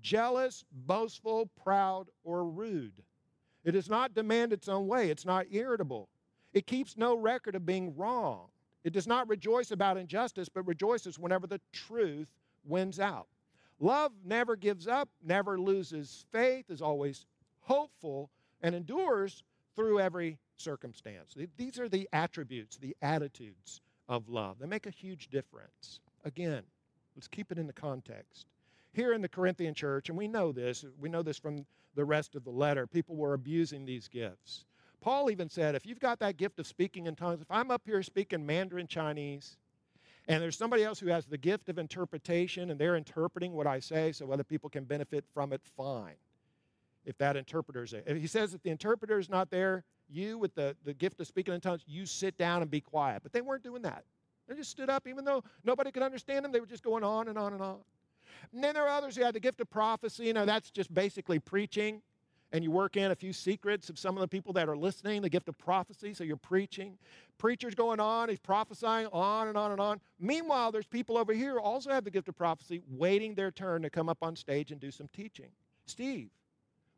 jealous, 0.03 0.65
boastful, 0.73 1.49
proud, 1.63 2.09
or 2.25 2.45
rude. 2.45 3.05
It 3.65 3.73
does 3.73 3.89
not 3.89 4.15
demand 4.15 4.53
its 4.53 4.69
own 4.69 4.89
way. 4.89 5.11
It's 5.11 5.25
not 5.25 5.47
irritable. 5.51 6.09
It 6.53 6.67
keeps 6.67 6.97
no 6.97 7.17
record 7.17 7.55
of 7.55 7.67
being 7.67 7.97
wrong. 7.97 8.47
It 8.83 8.93
does 8.93 9.07
not 9.07 9.29
rejoice 9.29 9.71
about 9.71 9.97
injustice, 9.97 10.49
but 10.49 10.67
rejoices 10.67 11.19
whenever 11.19 11.47
the 11.47 11.61
truth 11.73 12.29
wins 12.65 12.99
out. 12.99 13.29
Love 13.81 14.13
never 14.25 14.57
gives 14.57 14.89
up, 14.89 15.09
never 15.23 15.61
loses 15.61 16.27
faith, 16.33 16.65
is 16.69 16.83
always 16.83 17.27
hopeful, 17.69 18.31
and 18.63 18.75
endures 18.75 19.45
through 19.77 20.01
every 20.01 20.39
circumstance. 20.57 21.37
These 21.57 21.79
are 21.79 21.89
the 21.89 22.09
attributes, 22.13 22.79
the 22.79 22.97
attitudes 23.03 23.83
of 24.09 24.29
love. 24.29 24.57
They 24.59 24.67
make 24.67 24.87
a 24.87 24.91
huge 24.91 25.29
difference. 25.29 26.01
Again, 26.25 26.63
let's 27.15 27.29
keep 27.29 27.53
it 27.53 27.59
in 27.59 27.67
the 27.67 27.73
context. 27.73 28.47
Here 28.95 29.13
in 29.13 29.21
the 29.21 29.29
Corinthian 29.29 29.75
church, 29.75 30.09
and 30.09 30.17
we 30.17 30.27
know 30.27 30.51
this, 30.51 30.85
we 30.99 31.11
know 31.11 31.23
this 31.23 31.39
from 31.39 31.67
the 31.95 32.05
rest 32.07 32.35
of 32.35 32.43
the 32.43 32.51
letter, 32.51 32.87
people 32.87 33.17
were 33.17 33.35
abusing 33.35 33.85
these 33.85 34.09
gifts. 34.09 34.65
Paul 35.01 35.31
even 35.31 35.51
said, 35.51 35.75
if 35.75 35.87
you've 35.87 36.01
got 36.01 36.19
that 36.21 36.39
gift 36.39 36.59
of 36.59 36.67
speaking 36.67 37.07
in 37.07 37.15
tongues, 37.15 37.43
if 37.43 37.51
I'm 37.51 37.71
up 37.71 37.83
here 37.85 38.03
speaking 38.03 38.45
Mandarin 38.45 38.87
Chinese, 38.87 39.59
and 40.27 40.43
there's 40.43 40.57
somebody 40.57 40.85
else 40.85 40.99
who 40.99 41.09
has 41.09 41.27
the 41.27 41.39
gift 41.39 41.69
of 41.69 41.79
interpretation 41.79 42.71
and 42.71 42.81
they're 42.81 42.97
interpreting 42.97 43.53
what 43.53 43.67
I 43.67 43.79
say 43.79 44.11
so 44.13 44.33
other 44.33 44.43
people 44.43 44.71
can 44.71 44.85
benefit 44.85 45.25
from 45.33 45.53
it, 45.53 45.61
fine. 45.77 46.17
If 47.09 47.17
that 47.19 47.37
interpreter's 47.37 47.91
there. 47.91 48.03
If 48.07 48.19
he 48.19 48.27
says 48.27 48.53
if 48.53 48.62
the 48.62 48.71
interpreter 48.71 49.19
is 49.19 49.31
not 49.31 49.50
there, 49.50 49.83
you 50.11 50.37
with 50.37 50.55
the, 50.55 50.77
the 50.85 50.93
gift 50.93 51.19
of 51.21 51.27
speaking 51.27 51.55
in 51.55 51.61
tongues, 51.61 51.83
you 51.87 52.05
sit 52.05 52.37
down 52.37 52.61
and 52.61 52.71
be 52.71 52.83
quiet. 52.83 53.23
But 53.23 53.33
they 53.33 53.41
weren't 53.41 53.65
doing 53.65 53.83
that. 53.83 54.05
They 54.47 54.55
just 54.55 54.71
stood 54.71 54.91
up, 54.91 55.07
even 55.09 55.25
though 55.25 55.43
nobody 55.65 55.91
could 55.91 56.03
understand 56.03 56.45
them, 56.45 56.53
they 56.53 56.61
were 56.61 56.67
just 56.67 56.83
going 56.85 57.05
on 57.05 57.29
and 57.29 57.38
on 57.38 57.55
and 57.55 57.62
on. 57.62 57.79
And 58.53 58.62
then 58.62 58.75
there 58.75 58.85
are 58.85 58.91
others 58.91 59.17
who 59.17 59.25
had 59.25 59.35
the 59.35 59.41
gift 59.41 59.61
of 59.61 59.71
prophecy. 59.71 60.27
You 60.27 60.35
know, 60.35 60.45
that's 60.45 60.71
just 60.71 60.93
basically 60.93 61.38
preaching 61.38 62.03
and 62.53 62.65
you 62.65 62.71
work 62.71 62.97
in 62.97 63.11
a 63.11 63.15
few 63.15 63.33
secrets 63.33 63.91
of 63.91 63.99
some 63.99 64.17
of 64.17 64.21
the 64.21 64.29
people 64.29 64.53
that 64.55 64.69
are 64.69 64.77
listening, 64.77 65.21
the 65.21 65.29
gift 65.29 65.49
of 65.49 65.59
prophecy, 65.59 66.15
so 66.15 66.25
you're 66.25 66.37
preaching. 66.37 66.97
Preacher's 67.37 67.75
going 67.75 68.00
on, 68.00 68.29
he's 68.29 68.38
prophesying 68.38 69.07
on 69.12 69.49
and 69.49 69.57
on 69.57 69.73
and 69.73 69.81
on. 69.81 70.00
Meanwhile, 70.19 70.73
there's 70.73 70.87
people 70.87 71.19
over 71.19 71.33
here 71.33 71.59
also 71.59 71.91
have 71.91 72.05
the 72.05 72.11
gift 72.11 72.29
of 72.29 72.37
prophecy, 72.37 72.81
waiting 72.88 73.35
their 73.35 73.50
turn 73.50 73.83
to 73.83 73.91
come 73.91 74.09
up 74.09 74.19
on 74.23 74.35
stage 74.35 74.73
and 74.73 74.81
do 74.81 74.91
some 74.91 75.09
teaching. 75.09 75.50
Steve, 75.87 76.31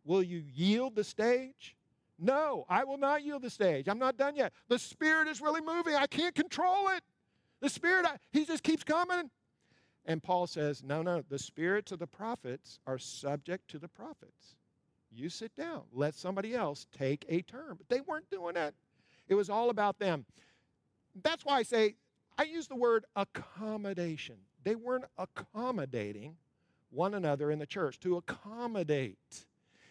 will 0.05 0.23
you 0.23 0.39
yield 0.39 0.95
the 0.95 1.05
stage? 1.05 1.77
No, 2.19 2.67
I 2.69 2.85
will 2.85 2.99
not 2.99 3.25
yield 3.25 3.43
the 3.43 3.51
stage. 3.51 3.89
I'm 3.89 3.99
not 3.99 4.17
done 4.17 4.37
yet. 4.37 4.53
The 4.69 4.79
Spirit 4.79 5.29
is 5.29 5.41
really 5.41 5.63
moving. 5.63 5.95
I 5.95 6.07
can't 6.07 6.35
control 6.35 6.89
it. 6.89 7.03
The 7.61 7.71
Spirit, 7.71 8.07
He 8.31 8.45
just 8.45 8.63
keeps 8.63 8.85
coming. 8.85 9.31
And 10.07 10.23
Paul 10.23 10.47
says, 10.47 10.83
no, 10.83 11.03
no, 11.03 11.23
the 11.29 11.39
spirits 11.39 11.93
of 11.93 11.99
the 11.99 12.07
prophets 12.07 12.79
are 12.87 12.99
subject 12.99 13.69
to 13.69 13.79
the 13.79 13.89
prophets. 13.89 14.57
You 15.13 15.29
sit 15.29 15.55
down. 15.57 15.83
Let 15.93 16.15
somebody 16.15 16.55
else 16.55 16.87
take 16.97 17.25
a 17.29 17.43
turn. 17.43 17.75
But 17.77 17.89
they 17.89 18.01
weren't 18.01 18.31
doing 18.31 18.55
that. 18.55 18.75
It 19.29 19.35
was 19.35 19.51
all 19.51 19.71
about 19.71 19.99
them. 19.99 20.25
That's 21.23 21.45
why 21.45 21.57
I 21.57 21.63
say, 21.63 21.97
I 22.39 22.45
use 22.45 22.67
the 22.67 22.77
word 22.77 23.05
accommodation. 23.17 24.37
They 24.65 24.75
weren't 24.75 25.05
accommodating 25.19 26.37
one 26.91 27.15
another 27.15 27.51
in 27.51 27.59
the 27.59 27.67
church. 27.67 28.01
To 28.01 28.17
accommodate 28.17 29.47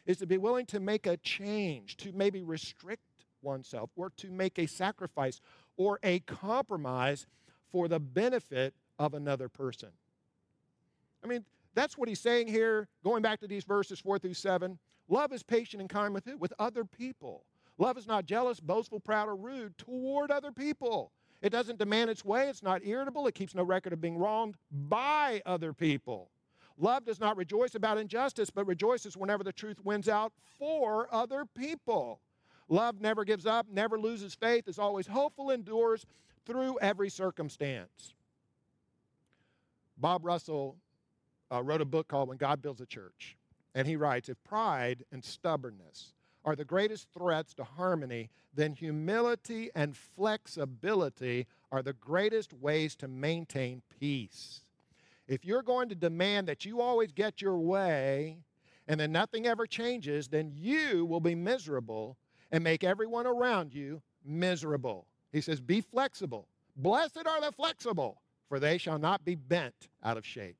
is 0.05 0.17
to 0.17 0.27
be 0.27 0.37
willing 0.37 0.65
to 0.67 0.79
make 0.79 1.05
a 1.05 1.17
change, 1.17 1.97
to 1.97 2.11
maybe 2.11 2.41
restrict 2.41 3.03
oneself, 3.41 3.89
or 3.95 4.11
to 4.17 4.31
make 4.31 4.57
a 4.59 4.65
sacrifice 4.65 5.39
or 5.77 5.99
a 6.03 6.19
compromise 6.19 7.25
for 7.71 7.87
the 7.87 7.99
benefit 7.99 8.73
of 8.97 9.13
another 9.13 9.47
person. 9.47 9.89
I 11.23 11.27
mean, 11.27 11.45
that's 11.73 11.97
what 11.97 12.09
he's 12.09 12.19
saying 12.19 12.47
here, 12.47 12.87
going 13.03 13.21
back 13.21 13.39
to 13.41 13.47
these 13.47 13.63
verses 13.63 13.99
4 13.99 14.19
through 14.19 14.33
7. 14.33 14.77
Love 15.07 15.31
is 15.31 15.43
patient 15.43 15.81
and 15.81 15.89
kind 15.89 16.13
with 16.13 16.25
who? 16.25 16.37
With 16.37 16.53
other 16.59 16.83
people. 16.85 17.45
Love 17.77 17.97
is 17.97 18.07
not 18.07 18.25
jealous, 18.25 18.59
boastful, 18.59 18.99
proud, 18.99 19.29
or 19.29 19.35
rude 19.35 19.77
toward 19.77 20.31
other 20.31 20.51
people. 20.51 21.11
It 21.41 21.51
doesn't 21.51 21.79
demand 21.79 22.09
its 22.09 22.25
way. 22.25 22.49
It's 22.49 22.61
not 22.61 22.85
irritable. 22.85 23.25
It 23.27 23.35
keeps 23.35 23.55
no 23.55 23.63
record 23.63 23.93
of 23.93 24.01
being 24.01 24.17
wronged 24.17 24.55
by 24.71 25.41
other 25.45 25.71
people. 25.71 26.29
Love 26.79 27.05
does 27.05 27.19
not 27.19 27.35
rejoice 27.35 27.75
about 27.75 27.97
injustice, 27.97 28.49
but 28.49 28.65
rejoices 28.65 29.17
whenever 29.17 29.43
the 29.43 29.51
truth 29.51 29.83
wins 29.83 30.07
out 30.07 30.31
for 30.57 31.13
other 31.13 31.43
people. 31.45 32.21
Love 32.69 33.01
never 33.01 33.25
gives 33.25 33.45
up, 33.45 33.67
never 33.69 33.99
loses 33.99 34.33
faith, 34.33 34.67
is 34.67 34.79
always 34.79 35.07
hopeful, 35.07 35.51
endures 35.51 36.05
through 36.45 36.79
every 36.79 37.09
circumstance. 37.09 38.13
Bob 39.97 40.23
Russell 40.23 40.77
uh, 41.51 41.61
wrote 41.61 41.81
a 41.81 41.85
book 41.85 42.07
called 42.07 42.29
When 42.29 42.37
God 42.37 42.61
Builds 42.61 42.79
a 42.79 42.85
Church. 42.85 43.35
And 43.75 43.87
he 43.87 43.97
writes 43.97 44.29
If 44.29 44.41
pride 44.43 45.03
and 45.11 45.23
stubbornness 45.23 46.13
are 46.45 46.55
the 46.55 46.65
greatest 46.65 47.07
threats 47.13 47.53
to 47.55 47.63
harmony, 47.63 48.29
then 48.53 48.73
humility 48.73 49.69
and 49.75 49.95
flexibility 49.95 51.45
are 51.71 51.83
the 51.83 51.93
greatest 51.93 52.53
ways 52.53 52.95
to 52.95 53.07
maintain 53.07 53.81
peace. 53.99 54.61
If 55.29 55.45
you're 55.45 55.63
going 55.63 55.87
to 55.87 55.95
demand 55.95 56.49
that 56.49 56.65
you 56.65 56.81
always 56.81 57.13
get 57.13 57.41
your 57.41 57.57
way 57.57 58.39
and 58.89 58.99
then 58.99 59.13
nothing 59.13 59.47
ever 59.47 59.65
changes, 59.65 60.27
then 60.27 60.51
you 60.53 61.05
will 61.05 61.21
be 61.21 61.35
miserable 61.35 62.17
and 62.51 62.61
make 62.61 62.83
everyone 62.83 63.27
around 63.27 63.73
you 63.73 64.01
miserable. 64.25 65.07
He 65.31 65.39
says, 65.39 65.61
Be 65.61 65.79
flexible. 65.79 66.49
Blessed 66.75 67.25
are 67.25 67.39
the 67.39 67.53
flexible, 67.53 68.21
for 68.49 68.59
they 68.59 68.77
shall 68.77 68.99
not 68.99 69.23
be 69.23 69.35
bent 69.35 69.87
out 70.03 70.17
of 70.17 70.25
shape 70.25 70.57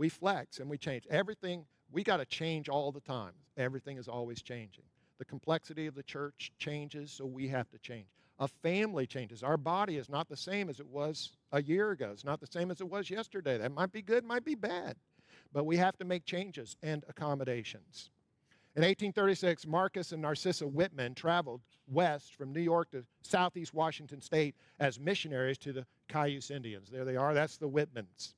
we 0.00 0.08
flex 0.08 0.60
and 0.60 0.70
we 0.70 0.78
change. 0.78 1.06
Everything, 1.10 1.66
we 1.92 2.02
got 2.02 2.16
to 2.16 2.24
change 2.24 2.70
all 2.70 2.90
the 2.90 3.00
time. 3.00 3.32
Everything 3.58 3.98
is 3.98 4.08
always 4.08 4.40
changing. 4.40 4.84
The 5.18 5.26
complexity 5.26 5.86
of 5.86 5.94
the 5.94 6.02
church 6.02 6.52
changes, 6.58 7.12
so 7.12 7.26
we 7.26 7.48
have 7.48 7.68
to 7.70 7.78
change. 7.78 8.06
A 8.40 8.48
family 8.48 9.06
changes. 9.06 9.42
Our 9.42 9.56
body 9.56 9.96
is 9.96 10.08
not 10.08 10.28
the 10.28 10.36
same 10.36 10.68
as 10.68 10.80
it 10.80 10.86
was 10.86 11.32
a 11.52 11.62
year 11.62 11.90
ago. 11.90 12.10
It's 12.12 12.24
not 12.24 12.40
the 12.40 12.46
same 12.46 12.70
as 12.70 12.80
it 12.80 12.88
was 12.88 13.10
yesterday. 13.10 13.58
That 13.58 13.72
might 13.72 13.92
be 13.92 14.02
good, 14.02 14.24
might 14.24 14.44
be 14.44 14.54
bad. 14.54 14.96
But 15.52 15.64
we 15.64 15.76
have 15.76 15.96
to 15.98 16.04
make 16.04 16.24
changes 16.24 16.76
and 16.82 17.04
accommodations. 17.08 18.10
In 18.76 18.82
1836, 18.82 19.66
Marcus 19.66 20.12
and 20.12 20.22
Narcissa 20.22 20.66
Whitman 20.66 21.14
traveled 21.14 21.60
west 21.88 22.34
from 22.34 22.52
New 22.52 22.60
York 22.60 22.92
to 22.92 23.04
southeast 23.22 23.74
Washington 23.74 24.20
state 24.20 24.54
as 24.78 24.98
missionaries 24.98 25.58
to 25.58 25.72
the 25.72 25.86
Cayuse 26.08 26.50
Indians. 26.50 26.88
There 26.88 27.04
they 27.04 27.16
are, 27.16 27.34
that's 27.34 27.56
the 27.56 27.68
Whitmans. 27.68 28.34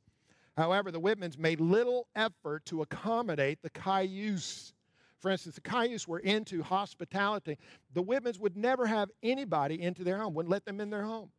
However, 0.56 0.90
the 0.90 1.00
Whitmans 1.00 1.38
made 1.38 1.60
little 1.60 2.08
effort 2.16 2.64
to 2.66 2.82
accommodate 2.82 3.62
the 3.62 3.70
Cayuse. 3.70 4.72
For 5.22 5.30
instance, 5.30 5.54
the 5.54 5.60
Cayuse 5.60 6.08
were 6.08 6.18
into 6.18 6.64
hospitality. 6.64 7.56
The 7.94 8.02
Whitmans 8.02 8.40
would 8.40 8.56
never 8.56 8.86
have 8.86 9.08
anybody 9.22 9.80
into 9.80 10.02
their 10.02 10.18
home, 10.18 10.34
wouldn't 10.34 10.50
let 10.50 10.64
them 10.64 10.80
in 10.80 10.90
their 10.90 11.04
home. 11.04 11.30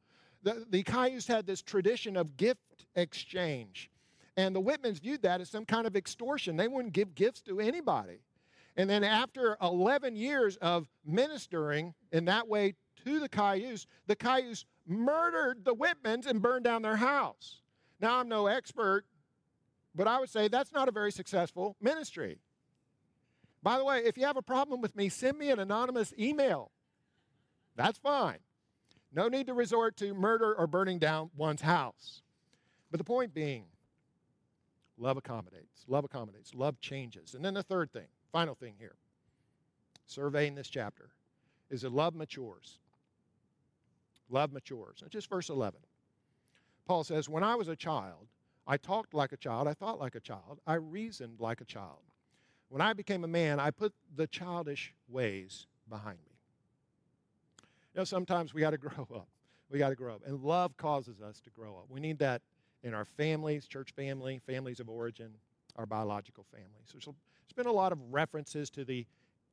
The, 0.41 0.65
the 0.69 0.83
Cayuse 0.83 1.27
had 1.27 1.45
this 1.45 1.61
tradition 1.61 2.15
of 2.15 2.37
gift 2.37 2.85
exchange. 2.95 3.91
And 4.37 4.55
the 4.55 4.61
Whitmans 4.61 5.01
viewed 5.01 5.21
that 5.23 5.41
as 5.41 5.49
some 5.49 5.65
kind 5.65 5.85
of 5.85 5.97
extortion. 5.97 6.55
They 6.55 6.69
wouldn't 6.69 6.93
give 6.93 7.13
gifts 7.13 7.41
to 7.41 7.59
anybody. 7.59 8.19
And 8.77 8.89
then 8.89 9.03
after 9.03 9.57
11 9.61 10.15
years 10.15 10.55
of 10.57 10.87
ministering 11.05 11.93
in 12.13 12.25
that 12.25 12.47
way 12.47 12.75
to 13.03 13.19
the 13.19 13.29
Cayuse, 13.29 13.85
the 14.07 14.15
Cayuse 14.15 14.65
murdered 14.87 15.65
the 15.65 15.75
Whitmans 15.75 16.25
and 16.25 16.41
burned 16.41 16.63
down 16.63 16.81
their 16.81 16.95
house. 16.95 17.59
Now, 17.99 18.19
I'm 18.19 18.29
no 18.29 18.47
expert, 18.47 19.05
but 19.93 20.07
I 20.07 20.19
would 20.19 20.29
say 20.29 20.47
that's 20.47 20.71
not 20.71 20.87
a 20.87 20.91
very 20.91 21.11
successful 21.11 21.75
ministry. 21.81 22.39
By 23.63 23.77
the 23.77 23.85
way, 23.85 23.99
if 23.99 24.17
you 24.17 24.25
have 24.25 24.35
a 24.35 24.41
problem 24.41 24.81
with 24.81 24.95
me, 24.95 25.07
send 25.07 25.37
me 25.37 25.49
an 25.49 25.59
anonymous 25.59 26.13
email. 26.19 26.69
That's 27.77 27.97
fine. 27.97 28.39
No 29.13 29.29
need 29.29 29.47
to 29.47 29.53
resort 29.53 29.95
to 29.97 30.13
murder 30.13 30.53
or 30.53 30.67
burning 30.67 30.99
down 30.99 31.29
one's 31.35 31.61
house. 31.61 32.21
But 32.91 32.97
the 32.97 33.05
point 33.05 33.33
being, 33.33 33.65
love 34.97 35.15
accommodates, 35.17 35.85
love 35.87 36.03
accommodates, 36.03 36.53
love 36.53 36.79
changes. 36.81 37.35
And 37.35 37.43
then 37.43 37.53
the 37.53 37.63
third 37.63 37.91
thing, 37.93 38.07
final 38.33 38.53
thing 38.53 38.75
here, 38.77 38.95
surveying 40.07 40.55
this 40.55 40.67
chapter, 40.67 41.11
is 41.69 41.83
that 41.83 41.93
love 41.93 42.15
matures. 42.15 42.79
Love 44.29 44.51
matures. 44.51 44.99
And 45.01 45.09
just 45.09 45.29
verse 45.29 45.49
11. 45.49 45.79
Paul 46.85 47.03
says, 47.03 47.29
When 47.29 47.43
I 47.43 47.55
was 47.55 47.69
a 47.69 47.75
child, 47.75 48.27
I 48.67 48.77
talked 48.77 49.13
like 49.13 49.31
a 49.31 49.37
child, 49.37 49.67
I 49.67 49.73
thought 49.73 49.99
like 49.99 50.15
a 50.15 50.19
child, 50.19 50.59
I 50.67 50.73
reasoned 50.73 51.39
like 51.39 51.61
a 51.61 51.65
child. 51.65 52.01
When 52.73 52.81
I 52.81 52.93
became 52.93 53.23
a 53.23 53.27
man, 53.27 53.59
I 53.59 53.69
put 53.69 53.93
the 54.15 54.25
childish 54.25 54.95
ways 55.07 55.67
behind 55.87 56.17
me. 56.25 56.31
You 57.93 57.99
know, 57.99 58.03
sometimes 58.03 58.51
we 58.51 58.61
got 58.61 58.71
to 58.71 58.77
grow 58.79 59.07
up. 59.13 59.27
We 59.69 59.77
got 59.77 59.89
to 59.89 59.95
grow 59.95 60.15
up. 60.15 60.23
And 60.25 60.43
love 60.43 60.75
causes 60.75 61.21
us 61.21 61.39
to 61.41 61.51
grow 61.51 61.75
up. 61.75 61.85
We 61.87 61.99
need 61.99 62.17
that 62.17 62.41
in 62.81 62.95
our 62.95 63.05
families, 63.05 63.67
church 63.67 63.91
family, 63.91 64.41
families 64.47 64.79
of 64.79 64.89
origin, 64.89 65.35
our 65.75 65.85
biological 65.85 66.47
families. 66.51 66.87
So 66.87 67.13
there's 67.13 67.53
been 67.55 67.67
a 67.67 67.71
lot 67.71 67.91
of 67.91 67.99
references 68.09 68.71
to 68.71 68.83
the 68.83 69.05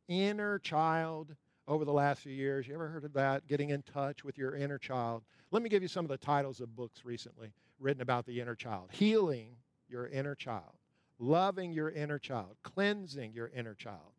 inner 0.09 0.59
child 0.59 1.37
over 1.69 1.85
the 1.85 1.93
last 1.93 2.23
few 2.23 2.33
years. 2.33 2.67
You 2.67 2.73
ever 2.73 2.89
heard 2.89 3.05
of 3.05 3.13
that? 3.13 3.47
Getting 3.47 3.69
in 3.69 3.83
touch 3.83 4.25
with 4.25 4.39
your 4.39 4.57
inner 4.57 4.79
child. 4.79 5.25
Let 5.51 5.63
me 5.63 5.69
give 5.69 5.83
you 5.83 5.89
some 5.89 6.07
of 6.07 6.11
the 6.11 6.17
titles 6.17 6.63
of 6.63 6.75
books 6.75 7.05
recently 7.05 7.53
written 7.79 8.01
about 8.01 8.25
the 8.25 8.41
inner 8.41 8.55
child 8.55 8.89
Healing 8.93 9.57
Your 9.91 10.07
Inner 10.07 10.35
Child, 10.35 10.80
Loving 11.21 11.73
Your 11.73 11.91
Inner 11.91 12.19
Child, 12.19 12.57
Cleansing 12.63 13.35
Your 13.35 13.51
Inner 13.55 13.75
Child, 13.75 14.15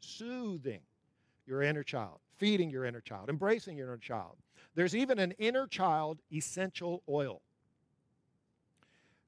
Soothing 0.00 0.80
Your 1.46 1.62
Inner 1.62 1.84
Child, 1.84 2.18
Feeding 2.38 2.70
Your 2.70 2.86
Inner 2.86 3.02
Child, 3.02 3.28
Embracing 3.28 3.76
Your 3.76 3.88
Inner 3.88 3.98
Child. 3.98 4.36
There's 4.74 4.96
even 4.96 5.18
an 5.18 5.32
inner 5.32 5.66
child 5.66 6.20
essential 6.32 7.02
oil. 7.08 7.42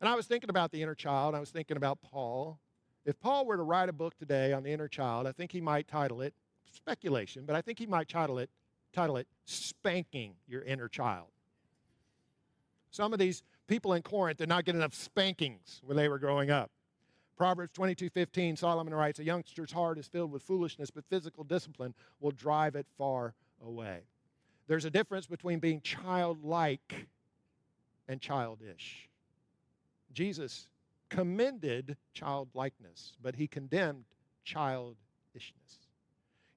And 0.01 0.09
I 0.09 0.15
was 0.15 0.27
thinking 0.27 0.49
about 0.49 0.73
the 0.73 0.83
inner 0.83 0.95
child. 0.95 1.35
I 1.35 1.41
was 1.41 1.51
thinking 1.51 1.77
about 1.77 2.01
Paul. 2.01 2.59
If 3.05 3.21
Paul 3.21 3.45
were 3.45 3.57
to 3.57 3.63
write 3.63 3.91
a 3.91 3.93
book 3.93 4.17
today 4.17 4.55
on 4.55 4.63
the 4.63 4.71
inner 4.71 4.89
child, 4.89 5.27
I 5.27 5.33
think 5.33 5.53
he 5.53 5.61
might 5.61 5.89
title 5.89 6.23
it 6.23 6.33
speculation, 6.73 7.45
but 7.45 7.57
I 7.57 7.61
think 7.61 7.79
he 7.79 7.87
might 7.87 8.09
title 8.09 8.39
it, 8.39 8.49
title 8.95 9.17
it 9.17 9.27
Spanking 9.45 10.35
Your 10.47 10.63
Inner 10.63 10.89
Child. 10.89 11.27
Some 12.91 13.13
of 13.13 13.19
these 13.19 13.43
people 13.67 13.93
in 13.93 14.03
Corinth 14.03 14.39
did 14.39 14.49
not 14.49 14.65
get 14.65 14.75
enough 14.75 14.95
spankings 14.95 15.81
when 15.85 15.97
they 15.97 16.09
were 16.09 16.19
growing 16.19 16.51
up. 16.51 16.71
Proverbs 17.41 17.73
22:15, 17.73 18.55
Solomon 18.55 18.93
writes, 18.93 19.19
"A 19.19 19.25
youngster's 19.25 19.73
heart 19.73 19.97
is 19.97 20.07
filled 20.07 20.31
with 20.31 20.43
foolishness, 20.43 20.91
but 20.91 21.07
physical 21.07 21.43
discipline 21.43 21.95
will 22.19 22.33
drive 22.33 22.77
it 22.77 22.87
far 22.99 23.35
away." 23.63 24.05
There's 24.67 24.85
a 24.85 24.91
difference 24.91 25.27
between 25.27 25.59
being 25.59 25.81
childlike 25.81 27.09
and 28.07 28.21
childish. 28.21 29.09
Jesus 30.13 30.69
commended 31.09 31.97
childlikeness, 32.13 33.17
but 33.23 33.37
he 33.37 33.49
condemned 33.49 34.05
childishness. 34.45 35.89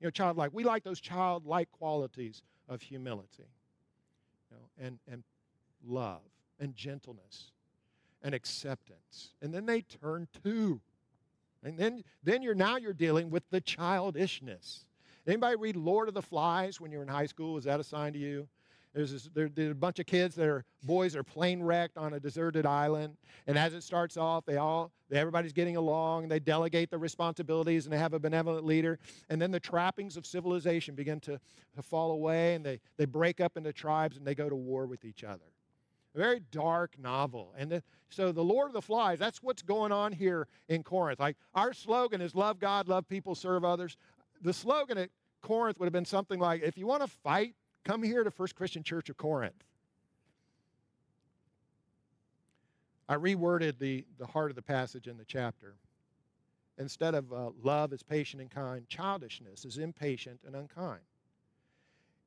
You 0.02 0.08
know, 0.08 0.12
childlike. 0.12 0.52
We 0.52 0.66
like 0.66 0.84
those 0.84 1.00
childlike 1.00 1.72
qualities 1.72 2.44
of 2.68 2.82
humility, 2.82 3.48
you 4.52 4.58
know, 4.58 4.70
and, 4.78 5.00
and 5.08 5.24
love 5.82 6.24
and 6.60 6.76
gentleness 6.76 7.54
and 8.24 8.34
acceptance. 8.34 9.34
And 9.42 9.54
then 9.54 9.66
they 9.66 9.82
turn 9.82 10.28
to. 10.44 10.82
And 11.64 11.78
then, 11.78 12.04
then 12.24 12.42
you're 12.42 12.56
now 12.56 12.78
you're 12.78 12.94
dealing 12.94 13.30
with 13.30 13.44
the 13.50 13.62
childishness. 13.62 14.86
Anybody 15.26 15.56
read 15.56 15.76
Lord 15.76 16.08
of 16.08 16.14
the 16.14 16.22
Flies 16.22 16.82
when 16.82 16.92
you 16.92 16.98
were 16.98 17.04
in 17.04 17.10
high 17.10 17.26
school? 17.26 17.54
Was 17.54 17.64
that 17.66 17.80
assigned 17.80 18.14
to 18.16 18.20
you? 18.20 18.48
There's, 18.94 19.12
this, 19.12 19.30
there, 19.34 19.50
there's 19.50 19.72
a 19.72 19.76
bunch 19.76 19.98
of 20.00 20.06
kids 20.06 20.36
that 20.36 20.48
are 20.48 20.66
boys 20.84 21.16
are 21.16 21.24
plane 21.24 21.64
wrecked 21.64 21.98
on 21.98 22.14
a 22.14 22.20
deserted 22.20 22.66
island, 22.66 23.18
and 23.48 23.58
as 23.58 23.74
it 23.74 23.82
starts 23.82 24.18
off, 24.18 24.46
they 24.46 24.58
all 24.58 24.92
everybody's 25.12 25.54
getting 25.54 25.78
along. 25.78 26.28
They 26.28 26.40
delegate 26.40 26.92
the 26.92 27.00
responsibilities, 27.00 27.86
and 27.86 27.94
they 27.94 27.98
have 27.98 28.14
a 28.14 28.20
benevolent 28.20 28.66
leader. 28.66 29.00
And 29.30 29.42
then 29.42 29.50
the 29.50 29.60
trappings 29.60 30.16
of 30.16 30.28
civilization 30.28 30.94
begin 30.94 31.20
to, 31.22 31.40
to 31.76 31.82
fall 31.82 32.12
away, 32.12 32.54
and 32.54 32.64
they 32.64 32.80
they 32.98 33.06
break 33.06 33.42
up 33.42 33.58
into 33.58 33.74
tribes, 33.74 34.18
and 34.18 34.28
they 34.28 34.36
go 34.36 34.48
to 34.48 34.56
war 34.56 34.86
with 34.86 35.06
each 35.06 35.24
other. 35.24 35.42
A 36.16 36.18
very 36.18 36.42
dark 36.52 36.98
novel, 37.00 37.54
and 37.58 37.72
the, 37.72 37.84
so 38.10 38.32
the 38.32 38.44
Lord 38.44 38.68
of 38.68 38.74
the 38.74 38.82
Flies. 38.82 39.18
That's 39.18 39.42
what's 39.42 39.64
going 39.64 39.92
on 39.92 40.12
here 40.12 40.48
in 40.70 40.84
Corinth. 40.84 41.20
Like 41.20 41.38
our 41.56 41.74
slogan 41.74 42.22
is 42.22 42.36
"Love 42.36 42.60
God, 42.60 42.88
love 42.88 43.08
people, 43.08 43.36
serve 43.36 43.66
others." 43.66 43.98
The 44.42 44.54
slogan 44.54 44.98
at 44.98 45.10
Corinth 45.42 45.80
would 45.80 45.86
have 45.86 45.94
been 45.94 46.06
something 46.06 46.40
like, 46.40 46.62
"If 46.62 46.78
you 46.78 46.86
want 46.86 47.02
to 47.02 47.08
fight." 47.08 47.56
Come 47.84 48.02
here 48.02 48.24
to 48.24 48.32
First 48.32 48.56
Christian 48.56 48.82
Church 48.82 49.10
of 49.10 49.18
Corinth. 49.18 49.62
I 53.10 53.16
reworded 53.16 53.78
the, 53.78 54.06
the 54.18 54.26
heart 54.26 54.52
of 54.52 54.56
the 54.56 54.62
passage 54.62 55.08
in 55.08 55.18
the 55.18 55.26
chapter. 55.26 55.76
Instead 56.78 57.14
of 57.14 57.34
uh, 57.34 57.50
love 57.62 57.92
is 57.92 58.02
patient 58.02 58.42
and 58.42 58.50
kind, 58.50 58.88
childishness 58.88 59.66
is 59.66 59.78
impatient 59.78 60.40
and 60.46 60.56
unkind. 60.56 61.02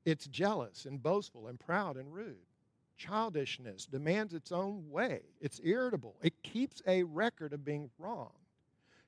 It's 0.04 0.26
jealous 0.26 0.84
and 0.84 1.02
boastful 1.02 1.48
and 1.48 1.58
proud 1.58 1.96
and 1.96 2.12
rude. 2.12 2.36
Childishness 2.96 3.86
demands 3.86 4.32
its 4.32 4.52
own 4.52 4.90
way. 4.90 5.20
It's 5.40 5.60
irritable. 5.62 6.16
It 6.22 6.42
keeps 6.42 6.80
a 6.86 7.02
record 7.02 7.52
of 7.52 7.64
being 7.64 7.90
wrong. 7.98 8.32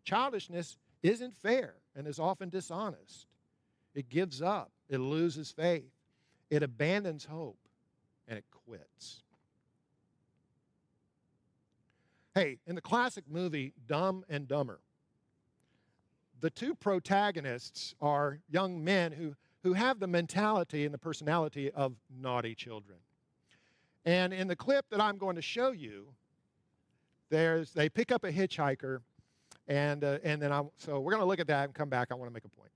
Childishness 0.04 0.76
isn't 1.02 1.34
fair 1.36 1.74
and 1.96 2.06
is 2.06 2.18
often 2.18 2.50
dishonest. 2.50 3.26
It 3.94 4.08
gives 4.08 4.42
up. 4.42 4.70
It 4.88 4.98
loses 4.98 5.50
faith. 5.50 5.90
It 6.50 6.62
abandons 6.62 7.24
hope 7.24 7.58
and 8.26 8.38
it 8.38 8.44
quits. 8.66 9.22
Hey, 12.34 12.58
in 12.66 12.74
the 12.74 12.80
classic 12.80 13.24
movie 13.28 13.72
Dumb 13.86 14.24
and 14.28 14.46
Dumber, 14.46 14.80
the 16.40 16.50
two 16.50 16.74
protagonists 16.74 17.94
are 18.00 18.38
young 18.48 18.84
men 18.84 19.12
who, 19.12 19.34
who 19.64 19.72
have 19.72 19.98
the 19.98 20.06
mentality 20.06 20.84
and 20.84 20.94
the 20.94 20.98
personality 20.98 21.70
of 21.72 21.96
naughty 22.08 22.54
children. 22.54 22.98
And 24.04 24.32
in 24.32 24.48
the 24.48 24.56
clip 24.56 24.86
that 24.90 25.00
I'm 25.00 25.18
going 25.18 25.36
to 25.36 25.42
show 25.42 25.70
you, 25.70 26.08
there's, 27.30 27.72
they 27.72 27.88
pick 27.88 28.10
up 28.10 28.24
a 28.24 28.32
hitchhiker, 28.32 29.00
and, 29.66 30.02
uh, 30.02 30.18
and 30.24 30.40
then 30.40 30.52
I, 30.52 30.62
so 30.78 30.98
we're 31.00 31.12
going 31.12 31.22
to 31.22 31.28
look 31.28 31.40
at 31.40 31.46
that 31.48 31.64
and 31.64 31.74
come 31.74 31.88
back. 31.88 32.08
I 32.10 32.14
want 32.14 32.30
to 32.30 32.34
make 32.34 32.44
a 32.44 32.48
point. 32.48 32.70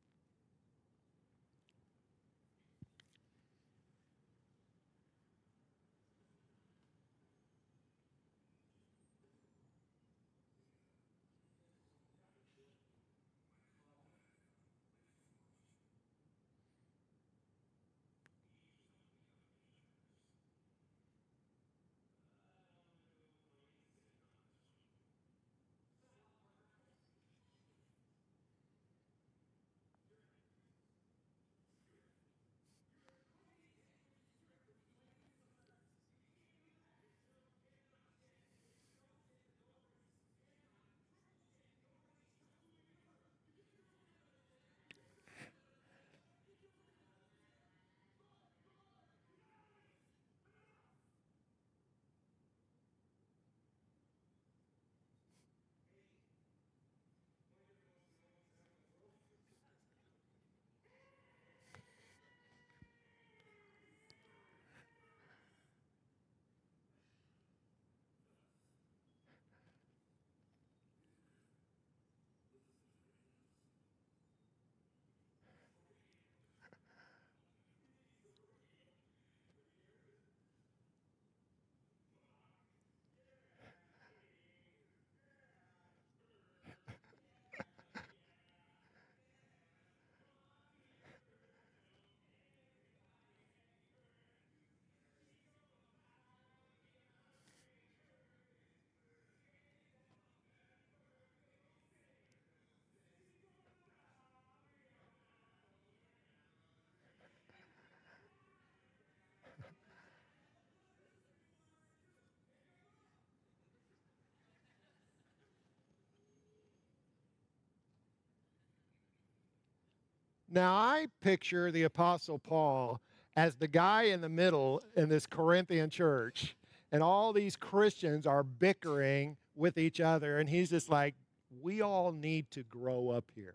Now, 120.54 120.74
I 120.74 121.06
picture 121.22 121.72
the 121.72 121.84
Apostle 121.84 122.38
Paul 122.38 123.00
as 123.34 123.54
the 123.54 123.68
guy 123.68 124.02
in 124.02 124.20
the 124.20 124.28
middle 124.28 124.82
in 124.94 125.08
this 125.08 125.26
Corinthian 125.26 125.88
church, 125.88 126.54
and 126.92 127.02
all 127.02 127.32
these 127.32 127.56
Christians 127.56 128.26
are 128.26 128.42
bickering 128.42 129.38
with 129.54 129.78
each 129.78 129.98
other, 129.98 130.36
and 130.36 130.46
he's 130.46 130.68
just 130.68 130.90
like, 130.90 131.14
we 131.62 131.80
all 131.80 132.12
need 132.12 132.50
to 132.50 132.64
grow 132.64 133.08
up 133.08 133.30
here. 133.34 133.54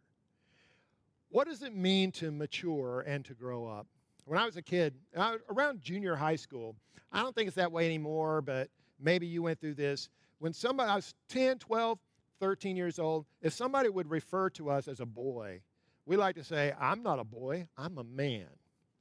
What 1.30 1.48
does 1.48 1.62
it 1.62 1.76
mean 1.76 2.12
to 2.14 2.32
mature 2.32 3.04
and 3.06 3.24
to 3.26 3.36
grow 3.36 3.68
up? 3.68 3.86
When 4.26 4.40
I 4.40 4.46
was 4.48 4.58
a 4.58 4.64
kid, 4.64 4.96
around 5.16 5.84
junior 5.84 6.16
high 6.16 6.36
school, 6.36 6.76
I 7.12 7.22
don't 7.22 7.36
think 7.36 7.46
it's 7.46 7.58
that 7.58 7.72
way 7.72 7.86
anymore, 7.86 8.42
but 8.42 8.70
maybe 9.00 9.28
you 9.28 9.44
went 9.44 9.62
through 9.62 9.76
this. 9.76 10.10
When 10.40 10.52
somebody, 10.52 10.90
I 10.90 10.96
was 10.96 11.14
10, 11.30 11.60
12, 11.60 12.00
13 12.40 12.76
years 12.76 12.98
old, 12.98 13.28
if 13.44 13.54
somebody 13.54 13.90
would 13.90 14.10
refer 14.10 14.50
to 14.52 14.72
us 14.72 14.88
as 14.88 15.00
a 15.00 15.06
boy, 15.06 15.62
we 16.08 16.16
like 16.16 16.36
to 16.36 16.44
say, 16.44 16.74
I'm 16.80 17.04
not 17.04 17.20
a 17.20 17.24
boy, 17.24 17.68
I'm 17.78 17.98
a 17.98 18.04
man. 18.04 18.48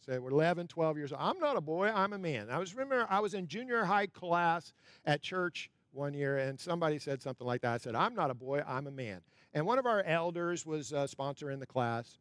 Say 0.04 0.18
we're 0.18 0.30
11, 0.30 0.66
12 0.66 0.96
years 0.98 1.12
old. 1.12 1.22
I'm 1.22 1.38
not 1.38 1.56
a 1.56 1.60
boy, 1.60 1.88
I'm 1.88 2.12
a 2.12 2.18
man. 2.18 2.48
I 2.50 2.58
was 2.58 2.74
remember 2.74 3.06
I 3.08 3.20
was 3.20 3.32
in 3.32 3.46
junior 3.46 3.84
high 3.84 4.08
class 4.08 4.72
at 5.04 5.22
church 5.22 5.70
one 5.92 6.14
year, 6.14 6.36
and 6.36 6.58
somebody 6.58 6.98
said 6.98 7.22
something 7.22 7.46
like 7.46 7.62
that. 7.62 7.74
I 7.74 7.78
said, 7.78 7.94
I'm 7.94 8.14
not 8.14 8.30
a 8.30 8.34
boy, 8.34 8.62
I'm 8.66 8.88
a 8.88 8.90
man. 8.90 9.20
And 9.54 9.64
one 9.64 9.78
of 9.78 9.86
our 9.86 10.02
elders 10.02 10.66
was 10.66 10.92
uh, 10.92 10.98
a 10.98 11.08
sponsor 11.08 11.50
in 11.50 11.60
the 11.60 11.66
class, 11.66 12.18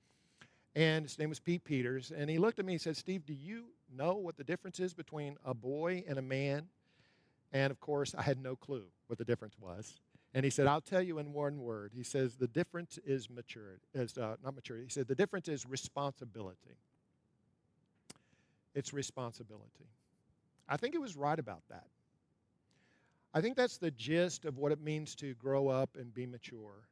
and 0.76 1.04
his 1.04 1.18
name 1.18 1.30
was 1.30 1.40
Pete 1.40 1.64
Peters. 1.64 2.12
And 2.16 2.30
he 2.30 2.38
looked 2.38 2.60
at 2.60 2.66
me 2.66 2.74
and 2.74 2.82
said, 2.82 2.96
Steve, 2.96 3.26
do 3.26 3.34
you 3.34 3.66
know 3.94 4.14
what 4.14 4.38
the 4.38 4.44
difference 4.44 4.80
is 4.80 4.94
between 4.94 5.36
a 5.44 5.54
boy 5.54 6.04
and 6.08 6.20
a 6.20 6.22
man? 6.22 6.68
And 7.52 7.72
of 7.72 7.80
course, 7.80 8.14
I 8.16 8.22
had 8.22 8.38
no 8.42 8.56
clue 8.56 8.86
what 9.08 9.18
the 9.18 9.26
difference 9.26 9.56
was. 9.60 10.00
And 10.36 10.44
he 10.44 10.52
said, 10.52 10.68
I'll 10.68 10.82
tell 10.82 11.02
you 11.02 11.18
in 11.20 11.32
one 11.32 11.62
word. 11.62 11.94
He 11.96 12.04
says, 12.04 12.36
the 12.36 12.48
difference 12.48 13.00
is 13.06 13.30
maturity. 13.30 13.82
Is, 13.94 14.18
uh, 14.18 14.36
not 14.44 14.54
maturity. 14.54 14.84
He 14.86 14.92
said, 14.92 15.08
the 15.08 15.16
difference 15.16 15.48
is 15.48 15.66
responsibility. 15.66 16.78
It's 18.76 18.94
responsibility. 18.94 19.88
I 20.68 20.76
think 20.76 20.94
he 20.94 20.98
was 20.98 21.16
right 21.16 21.40
about 21.40 21.62
that. 21.70 21.88
I 23.34 23.40
think 23.40 23.56
that's 23.56 23.78
the 23.78 23.92
gist 23.92 24.44
of 24.44 24.58
what 24.58 24.74
it 24.74 24.82
means 24.82 25.16
to 25.16 25.36
grow 25.36 25.70
up 25.70 25.92
and 25.98 26.14
be 26.14 26.26
mature 26.26 26.90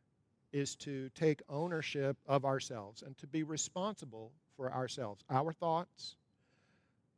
is 0.54 0.78
to 0.78 1.10
take 1.10 1.42
ownership 1.50 2.16
of 2.26 2.46
ourselves 2.46 3.02
and 3.02 3.18
to 3.18 3.28
be 3.28 3.44
responsible 3.44 4.32
for 4.56 4.72
ourselves, 4.72 5.22
our 5.30 5.52
thoughts, 5.52 6.16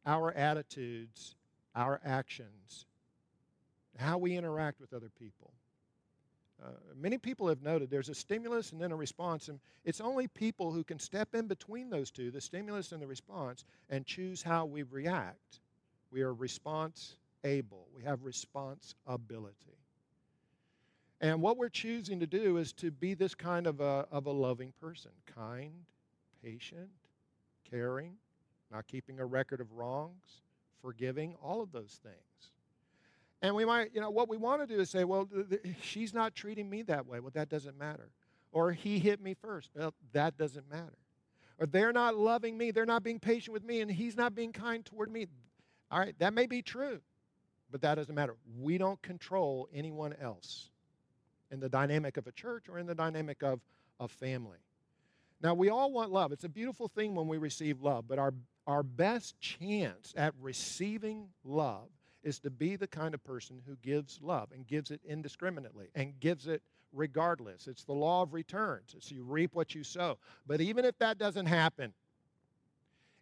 our 0.08 0.32
attitudes, 0.32 1.36
our 1.76 2.02
actions, 2.04 2.86
how 4.00 4.18
we 4.18 4.36
interact 4.36 4.82
with 4.82 4.92
other 4.92 5.12
people. 5.20 5.52
Uh, 6.64 6.70
many 6.96 7.18
people 7.18 7.48
have 7.48 7.62
noted 7.62 7.90
there's 7.90 8.10
a 8.10 8.16
stimulus 8.16 8.72
and 8.72 8.82
then 8.82 8.92
a 8.92 8.96
response, 8.96 9.50
and 9.50 9.60
it's 9.84 10.00
only 10.00 10.28
people 10.28 10.72
who 10.72 10.84
can 10.84 10.98
step 11.00 11.36
in 11.36 11.48
between 11.48 11.90
those 11.90 12.12
two, 12.12 12.32
the 12.32 12.42
stimulus 12.42 12.92
and 12.92 13.02
the 13.02 13.08
response, 13.08 13.66
and 13.90 14.06
choose 14.06 14.42
how 14.42 14.66
we 14.66 14.84
react. 14.84 15.60
We 16.12 16.22
are 16.22 16.34
response 16.34 17.18
able, 17.44 17.88
we 17.96 18.04
have 18.04 18.24
responsibility. 18.24 19.78
And 21.22 21.42
what 21.42 21.58
we're 21.58 21.70
choosing 21.70 22.20
to 22.20 22.28
do 22.28 22.58
is 22.58 22.74
to 22.74 22.92
be 22.92 23.14
this 23.14 23.36
kind 23.36 23.68
of 23.68 23.80
a, 23.80 24.06
of 24.12 24.26
a 24.26 24.32
loving 24.32 24.74
person 24.80 25.12
kind, 25.26 25.74
patient, 26.44 26.90
caring, 27.70 28.14
not 28.72 28.88
keeping 28.88 29.20
a 29.20 29.26
record 29.26 29.62
of 29.62 29.72
wrongs, 29.74 30.42
forgiving, 30.82 31.36
all 31.42 31.62
of 31.62 31.72
those 31.72 32.00
things. 32.04 32.52
And 33.46 33.56
we 33.56 33.64
might, 33.64 33.94
you 33.94 34.02
know, 34.02 34.10
what 34.10 34.28
we 34.28 34.38
want 34.38 34.68
to 34.68 34.76
do 34.76 34.82
is 34.82 34.90
say, 34.90 35.04
well, 35.04 35.28
th- 35.28 35.50
th- 35.50 35.76
she's 35.80 36.16
not 36.16 36.34
treating 36.34 36.68
me 36.68 36.82
that 36.84 37.06
way. 37.06 37.20
Well, 37.20 37.30
that 37.36 37.48
doesn't 37.48 37.78
matter. 37.78 38.10
Or 38.52 38.72
he 38.72 38.98
hit 38.98 39.22
me 39.22 39.36
first. 39.36 39.70
Well, 39.76 39.94
that 40.14 40.36
doesn't 40.36 40.68
matter. 40.68 40.98
Or 41.60 41.68
they're 41.68 41.94
not 41.94 42.16
loving 42.16 42.58
me. 42.58 42.72
They're 42.72 42.88
not 42.88 43.04
being 43.04 43.20
patient 43.20 43.54
with 43.54 43.64
me, 43.64 43.82
and 43.82 43.92
he's 43.92 44.18
not 44.18 44.34
being 44.34 44.52
kind 44.52 44.84
toward 44.84 45.12
me. 45.12 45.28
All 45.92 46.00
right, 46.00 46.18
that 46.18 46.34
may 46.34 46.48
be 46.48 46.64
true, 46.64 47.02
but 47.70 47.82
that 47.82 47.96
doesn't 47.96 48.16
matter. 48.16 48.36
We 48.60 48.80
don't 48.80 49.00
control 49.04 49.70
anyone 49.72 50.16
else 50.20 50.72
in 51.52 51.60
the 51.60 51.70
dynamic 51.70 52.18
of 52.18 52.26
a 52.26 52.32
church 52.32 52.68
or 52.68 52.80
in 52.80 52.88
the 52.88 52.96
dynamic 52.96 53.44
of 53.44 53.60
a 54.00 54.08
family. 54.08 54.58
Now, 55.40 55.54
we 55.54 55.70
all 55.70 55.92
want 55.92 56.12
love. 56.12 56.32
It's 56.32 56.46
a 56.46 56.50
beautiful 56.50 56.88
thing 56.88 57.14
when 57.14 57.28
we 57.28 57.38
receive 57.38 57.84
love, 57.84 58.06
but 58.08 58.18
our, 58.18 58.34
our 58.66 58.82
best 58.82 59.40
chance 59.40 60.16
at 60.18 60.34
receiving 60.42 61.28
love 61.44 61.90
is 62.26 62.40
to 62.40 62.50
be 62.50 62.76
the 62.76 62.88
kind 62.88 63.14
of 63.14 63.24
person 63.24 63.62
who 63.66 63.78
gives 63.84 64.20
love 64.22 64.50
and 64.52 64.68
gives 64.68 64.92
it 64.92 65.00
indiscriminately 65.08 65.88
and 65.94 66.20
gives 66.20 66.48
it 66.48 66.62
regardless. 66.92 67.68
It's 67.68 67.84
the 67.84 67.94
law 67.94 68.24
of 68.24 68.34
returns. 68.34 68.96
It's 68.98 69.12
you 69.12 69.24
reap 69.24 69.54
what 69.54 69.76
you 69.76 69.84
sow. 69.84 70.18
But 70.48 70.60
even 70.60 70.84
if 70.86 70.98
that 70.98 71.20
doesn't 71.20 71.46
happen, 71.46 71.94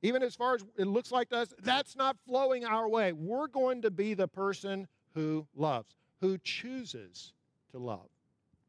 even 0.01 0.23
as 0.23 0.35
far 0.35 0.55
as 0.55 0.63
it 0.77 0.87
looks 0.87 1.11
like 1.11 1.29
to 1.29 1.37
us, 1.37 1.53
that's 1.63 1.97
not 1.97 2.15
flowing 2.25 2.63
our 2.63 2.87
way. 2.87 3.11
We're 3.11 3.47
going 3.47 3.81
to 3.81 3.91
be 3.91 4.13
the 4.13 4.27
person 4.27 4.87
who 5.13 5.45
loves, 5.55 5.95
who 6.21 6.37
chooses 6.37 7.33
to 7.71 7.79
love. 7.79 8.09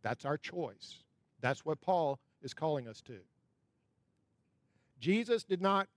That's 0.02 0.24
our 0.24 0.36
choice. 0.36 0.96
That's 1.40 1.64
what 1.64 1.80
Paul 1.80 2.18
is 2.42 2.54
calling 2.54 2.88
us 2.88 3.00
to. 3.02 3.18
Jesus 5.00 5.44
did 5.44 5.62
not 5.62 5.88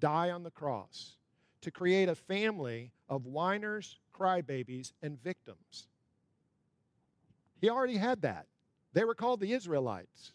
die 0.00 0.30
on 0.30 0.44
the 0.44 0.50
cross 0.50 1.16
to 1.62 1.70
create 1.70 2.08
a 2.08 2.14
family 2.14 2.92
of 3.08 3.24
whiners, 3.24 3.98
crybabies, 4.12 4.92
and 5.02 5.22
victims. 5.22 5.88
He 7.60 7.70
already 7.70 7.96
had 7.96 8.22
that. 8.22 8.46
They 8.92 9.04
were 9.04 9.14
called 9.14 9.40
the 9.40 9.52
Israelites. 9.52 10.32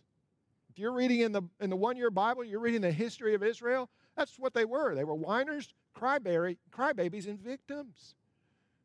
If 0.70 0.80
you're 0.80 0.94
reading 0.94 1.22
in 1.22 1.32
the, 1.32 1.44
in 1.60 1.70
the 1.70 1.76
one 1.76 1.98
year 1.98 2.10
Bible, 2.10 2.44
you're 2.44 2.62
reading 2.62 2.82
the 2.82 2.92
history 2.92 3.36
of 3.36 3.44
Israel, 3.44 3.90
that's 4.16 4.40
what 4.40 4.54
they 4.54 4.66
were. 4.66 4.96
They 4.96 5.04
were 5.04 5.16
whiners, 5.16 5.74
crybaby, 5.96 6.58
crybabies, 6.72 7.28
and 7.28 7.40
victims. 7.40 8.16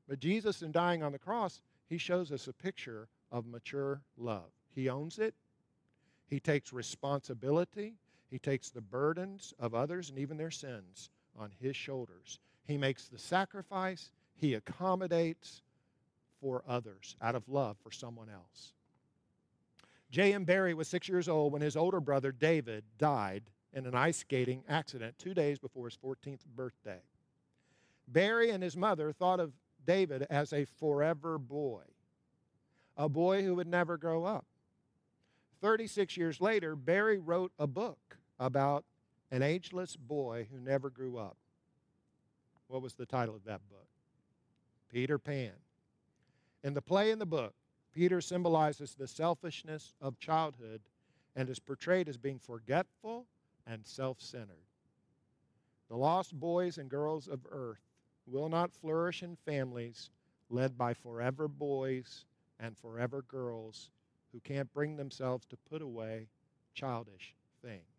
But 0.08 0.18
Jesus, 0.18 0.62
in 0.62 0.72
dying 0.72 1.02
on 1.02 1.12
the 1.12 1.18
cross, 1.18 1.62
he 1.88 1.96
shows 1.96 2.32
us 2.32 2.48
a 2.48 2.52
picture 2.52 3.08
of 3.30 3.46
mature 3.46 4.02
love. 4.18 4.50
He 4.74 4.88
owns 4.88 5.18
it, 5.18 5.34
he 6.28 6.40
takes 6.40 6.72
responsibility, 6.72 7.94
he 8.30 8.38
takes 8.38 8.70
the 8.70 8.80
burdens 8.80 9.54
of 9.58 9.74
others 9.74 10.10
and 10.10 10.18
even 10.18 10.36
their 10.36 10.50
sins 10.50 11.10
on 11.38 11.50
his 11.60 11.76
shoulders. 11.76 12.38
He 12.64 12.76
makes 12.76 13.08
the 13.08 13.18
sacrifice, 13.18 14.10
he 14.34 14.54
accommodates 14.54 15.62
for 16.40 16.62
others 16.66 17.16
out 17.20 17.34
of 17.34 17.48
love 17.48 17.76
for 17.82 17.90
someone 17.90 18.28
else. 18.28 18.72
J.M. 20.10 20.44
Barrie 20.44 20.74
was 20.74 20.88
six 20.88 21.08
years 21.08 21.28
old 21.28 21.52
when 21.52 21.62
his 21.62 21.76
older 21.76 22.00
brother 22.00 22.32
David 22.32 22.84
died 22.98 23.44
in 23.72 23.86
an 23.86 23.94
ice 23.94 24.18
skating 24.18 24.62
accident 24.68 25.18
two 25.18 25.32
days 25.32 25.58
before 25.58 25.86
his 25.86 25.96
14th 25.96 26.44
birthday. 26.54 27.00
Barrie 28.06 28.50
and 28.50 28.62
his 28.62 28.76
mother 28.76 29.12
thought 29.12 29.40
of 29.40 29.52
David 29.86 30.26
as 30.28 30.52
a 30.52 30.64
forever 30.64 31.38
boy, 31.38 31.82
a 32.96 33.08
boy 33.08 33.42
who 33.42 33.54
would 33.54 33.66
never 33.66 33.96
grow 33.96 34.24
up. 34.24 34.44
36 35.62 36.16
years 36.16 36.40
later, 36.40 36.76
Barrie 36.76 37.18
wrote 37.18 37.52
a 37.58 37.66
book 37.66 38.18
about 38.38 38.84
an 39.32 39.42
ageless 39.42 39.96
boy 39.96 40.46
who 40.52 40.60
never 40.60 40.90
grew 40.90 41.16
up. 41.16 41.38
What 42.68 42.82
was 42.82 42.92
the 42.92 43.06
title 43.06 43.34
of 43.34 43.44
that 43.44 43.66
book? 43.70 43.88
Peter 44.90 45.18
Pan. 45.18 45.52
In 46.62 46.74
the 46.74 46.82
play 46.82 47.10
in 47.10 47.18
the 47.18 47.26
book, 47.26 47.54
Peter 47.94 48.20
symbolizes 48.20 48.94
the 48.94 49.08
selfishness 49.08 49.94
of 50.02 50.18
childhood 50.18 50.82
and 51.34 51.48
is 51.48 51.58
portrayed 51.58 52.10
as 52.10 52.18
being 52.18 52.38
forgetful 52.38 53.24
and 53.66 53.86
self 53.86 54.20
centered. 54.20 54.66
The 55.88 55.96
lost 55.96 56.38
boys 56.38 56.76
and 56.76 56.90
girls 56.90 57.26
of 57.26 57.40
earth 57.50 57.80
will 58.26 58.50
not 58.50 58.74
flourish 58.74 59.22
in 59.22 59.36
families 59.36 60.10
led 60.50 60.76
by 60.76 60.92
forever 60.92 61.48
boys 61.48 62.26
and 62.60 62.76
forever 62.76 63.22
girls 63.22 63.90
who 64.32 64.40
can't 64.40 64.72
bring 64.74 64.96
themselves 64.96 65.46
to 65.46 65.56
put 65.56 65.80
away 65.80 66.28
childish 66.74 67.34
things. 67.62 67.91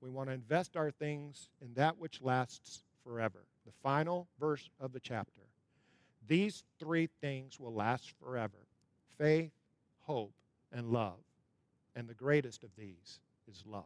We 0.00 0.10
want 0.10 0.28
to 0.28 0.34
invest 0.34 0.76
our 0.76 0.90
things 0.90 1.48
in 1.60 1.74
that 1.74 1.98
which 1.98 2.22
lasts 2.22 2.82
forever. 3.04 3.44
The 3.66 3.72
final 3.82 4.28
verse 4.38 4.70
of 4.80 4.92
the 4.92 5.00
chapter. 5.00 5.42
These 6.26 6.64
three 6.78 7.08
things 7.20 7.58
will 7.58 7.74
last 7.74 8.12
forever 8.22 8.66
faith, 9.18 9.52
hope, 10.00 10.32
and 10.72 10.90
love. 10.90 11.18
And 11.94 12.08
the 12.08 12.14
greatest 12.14 12.62
of 12.64 12.70
these 12.76 13.20
is 13.48 13.64
love. 13.66 13.84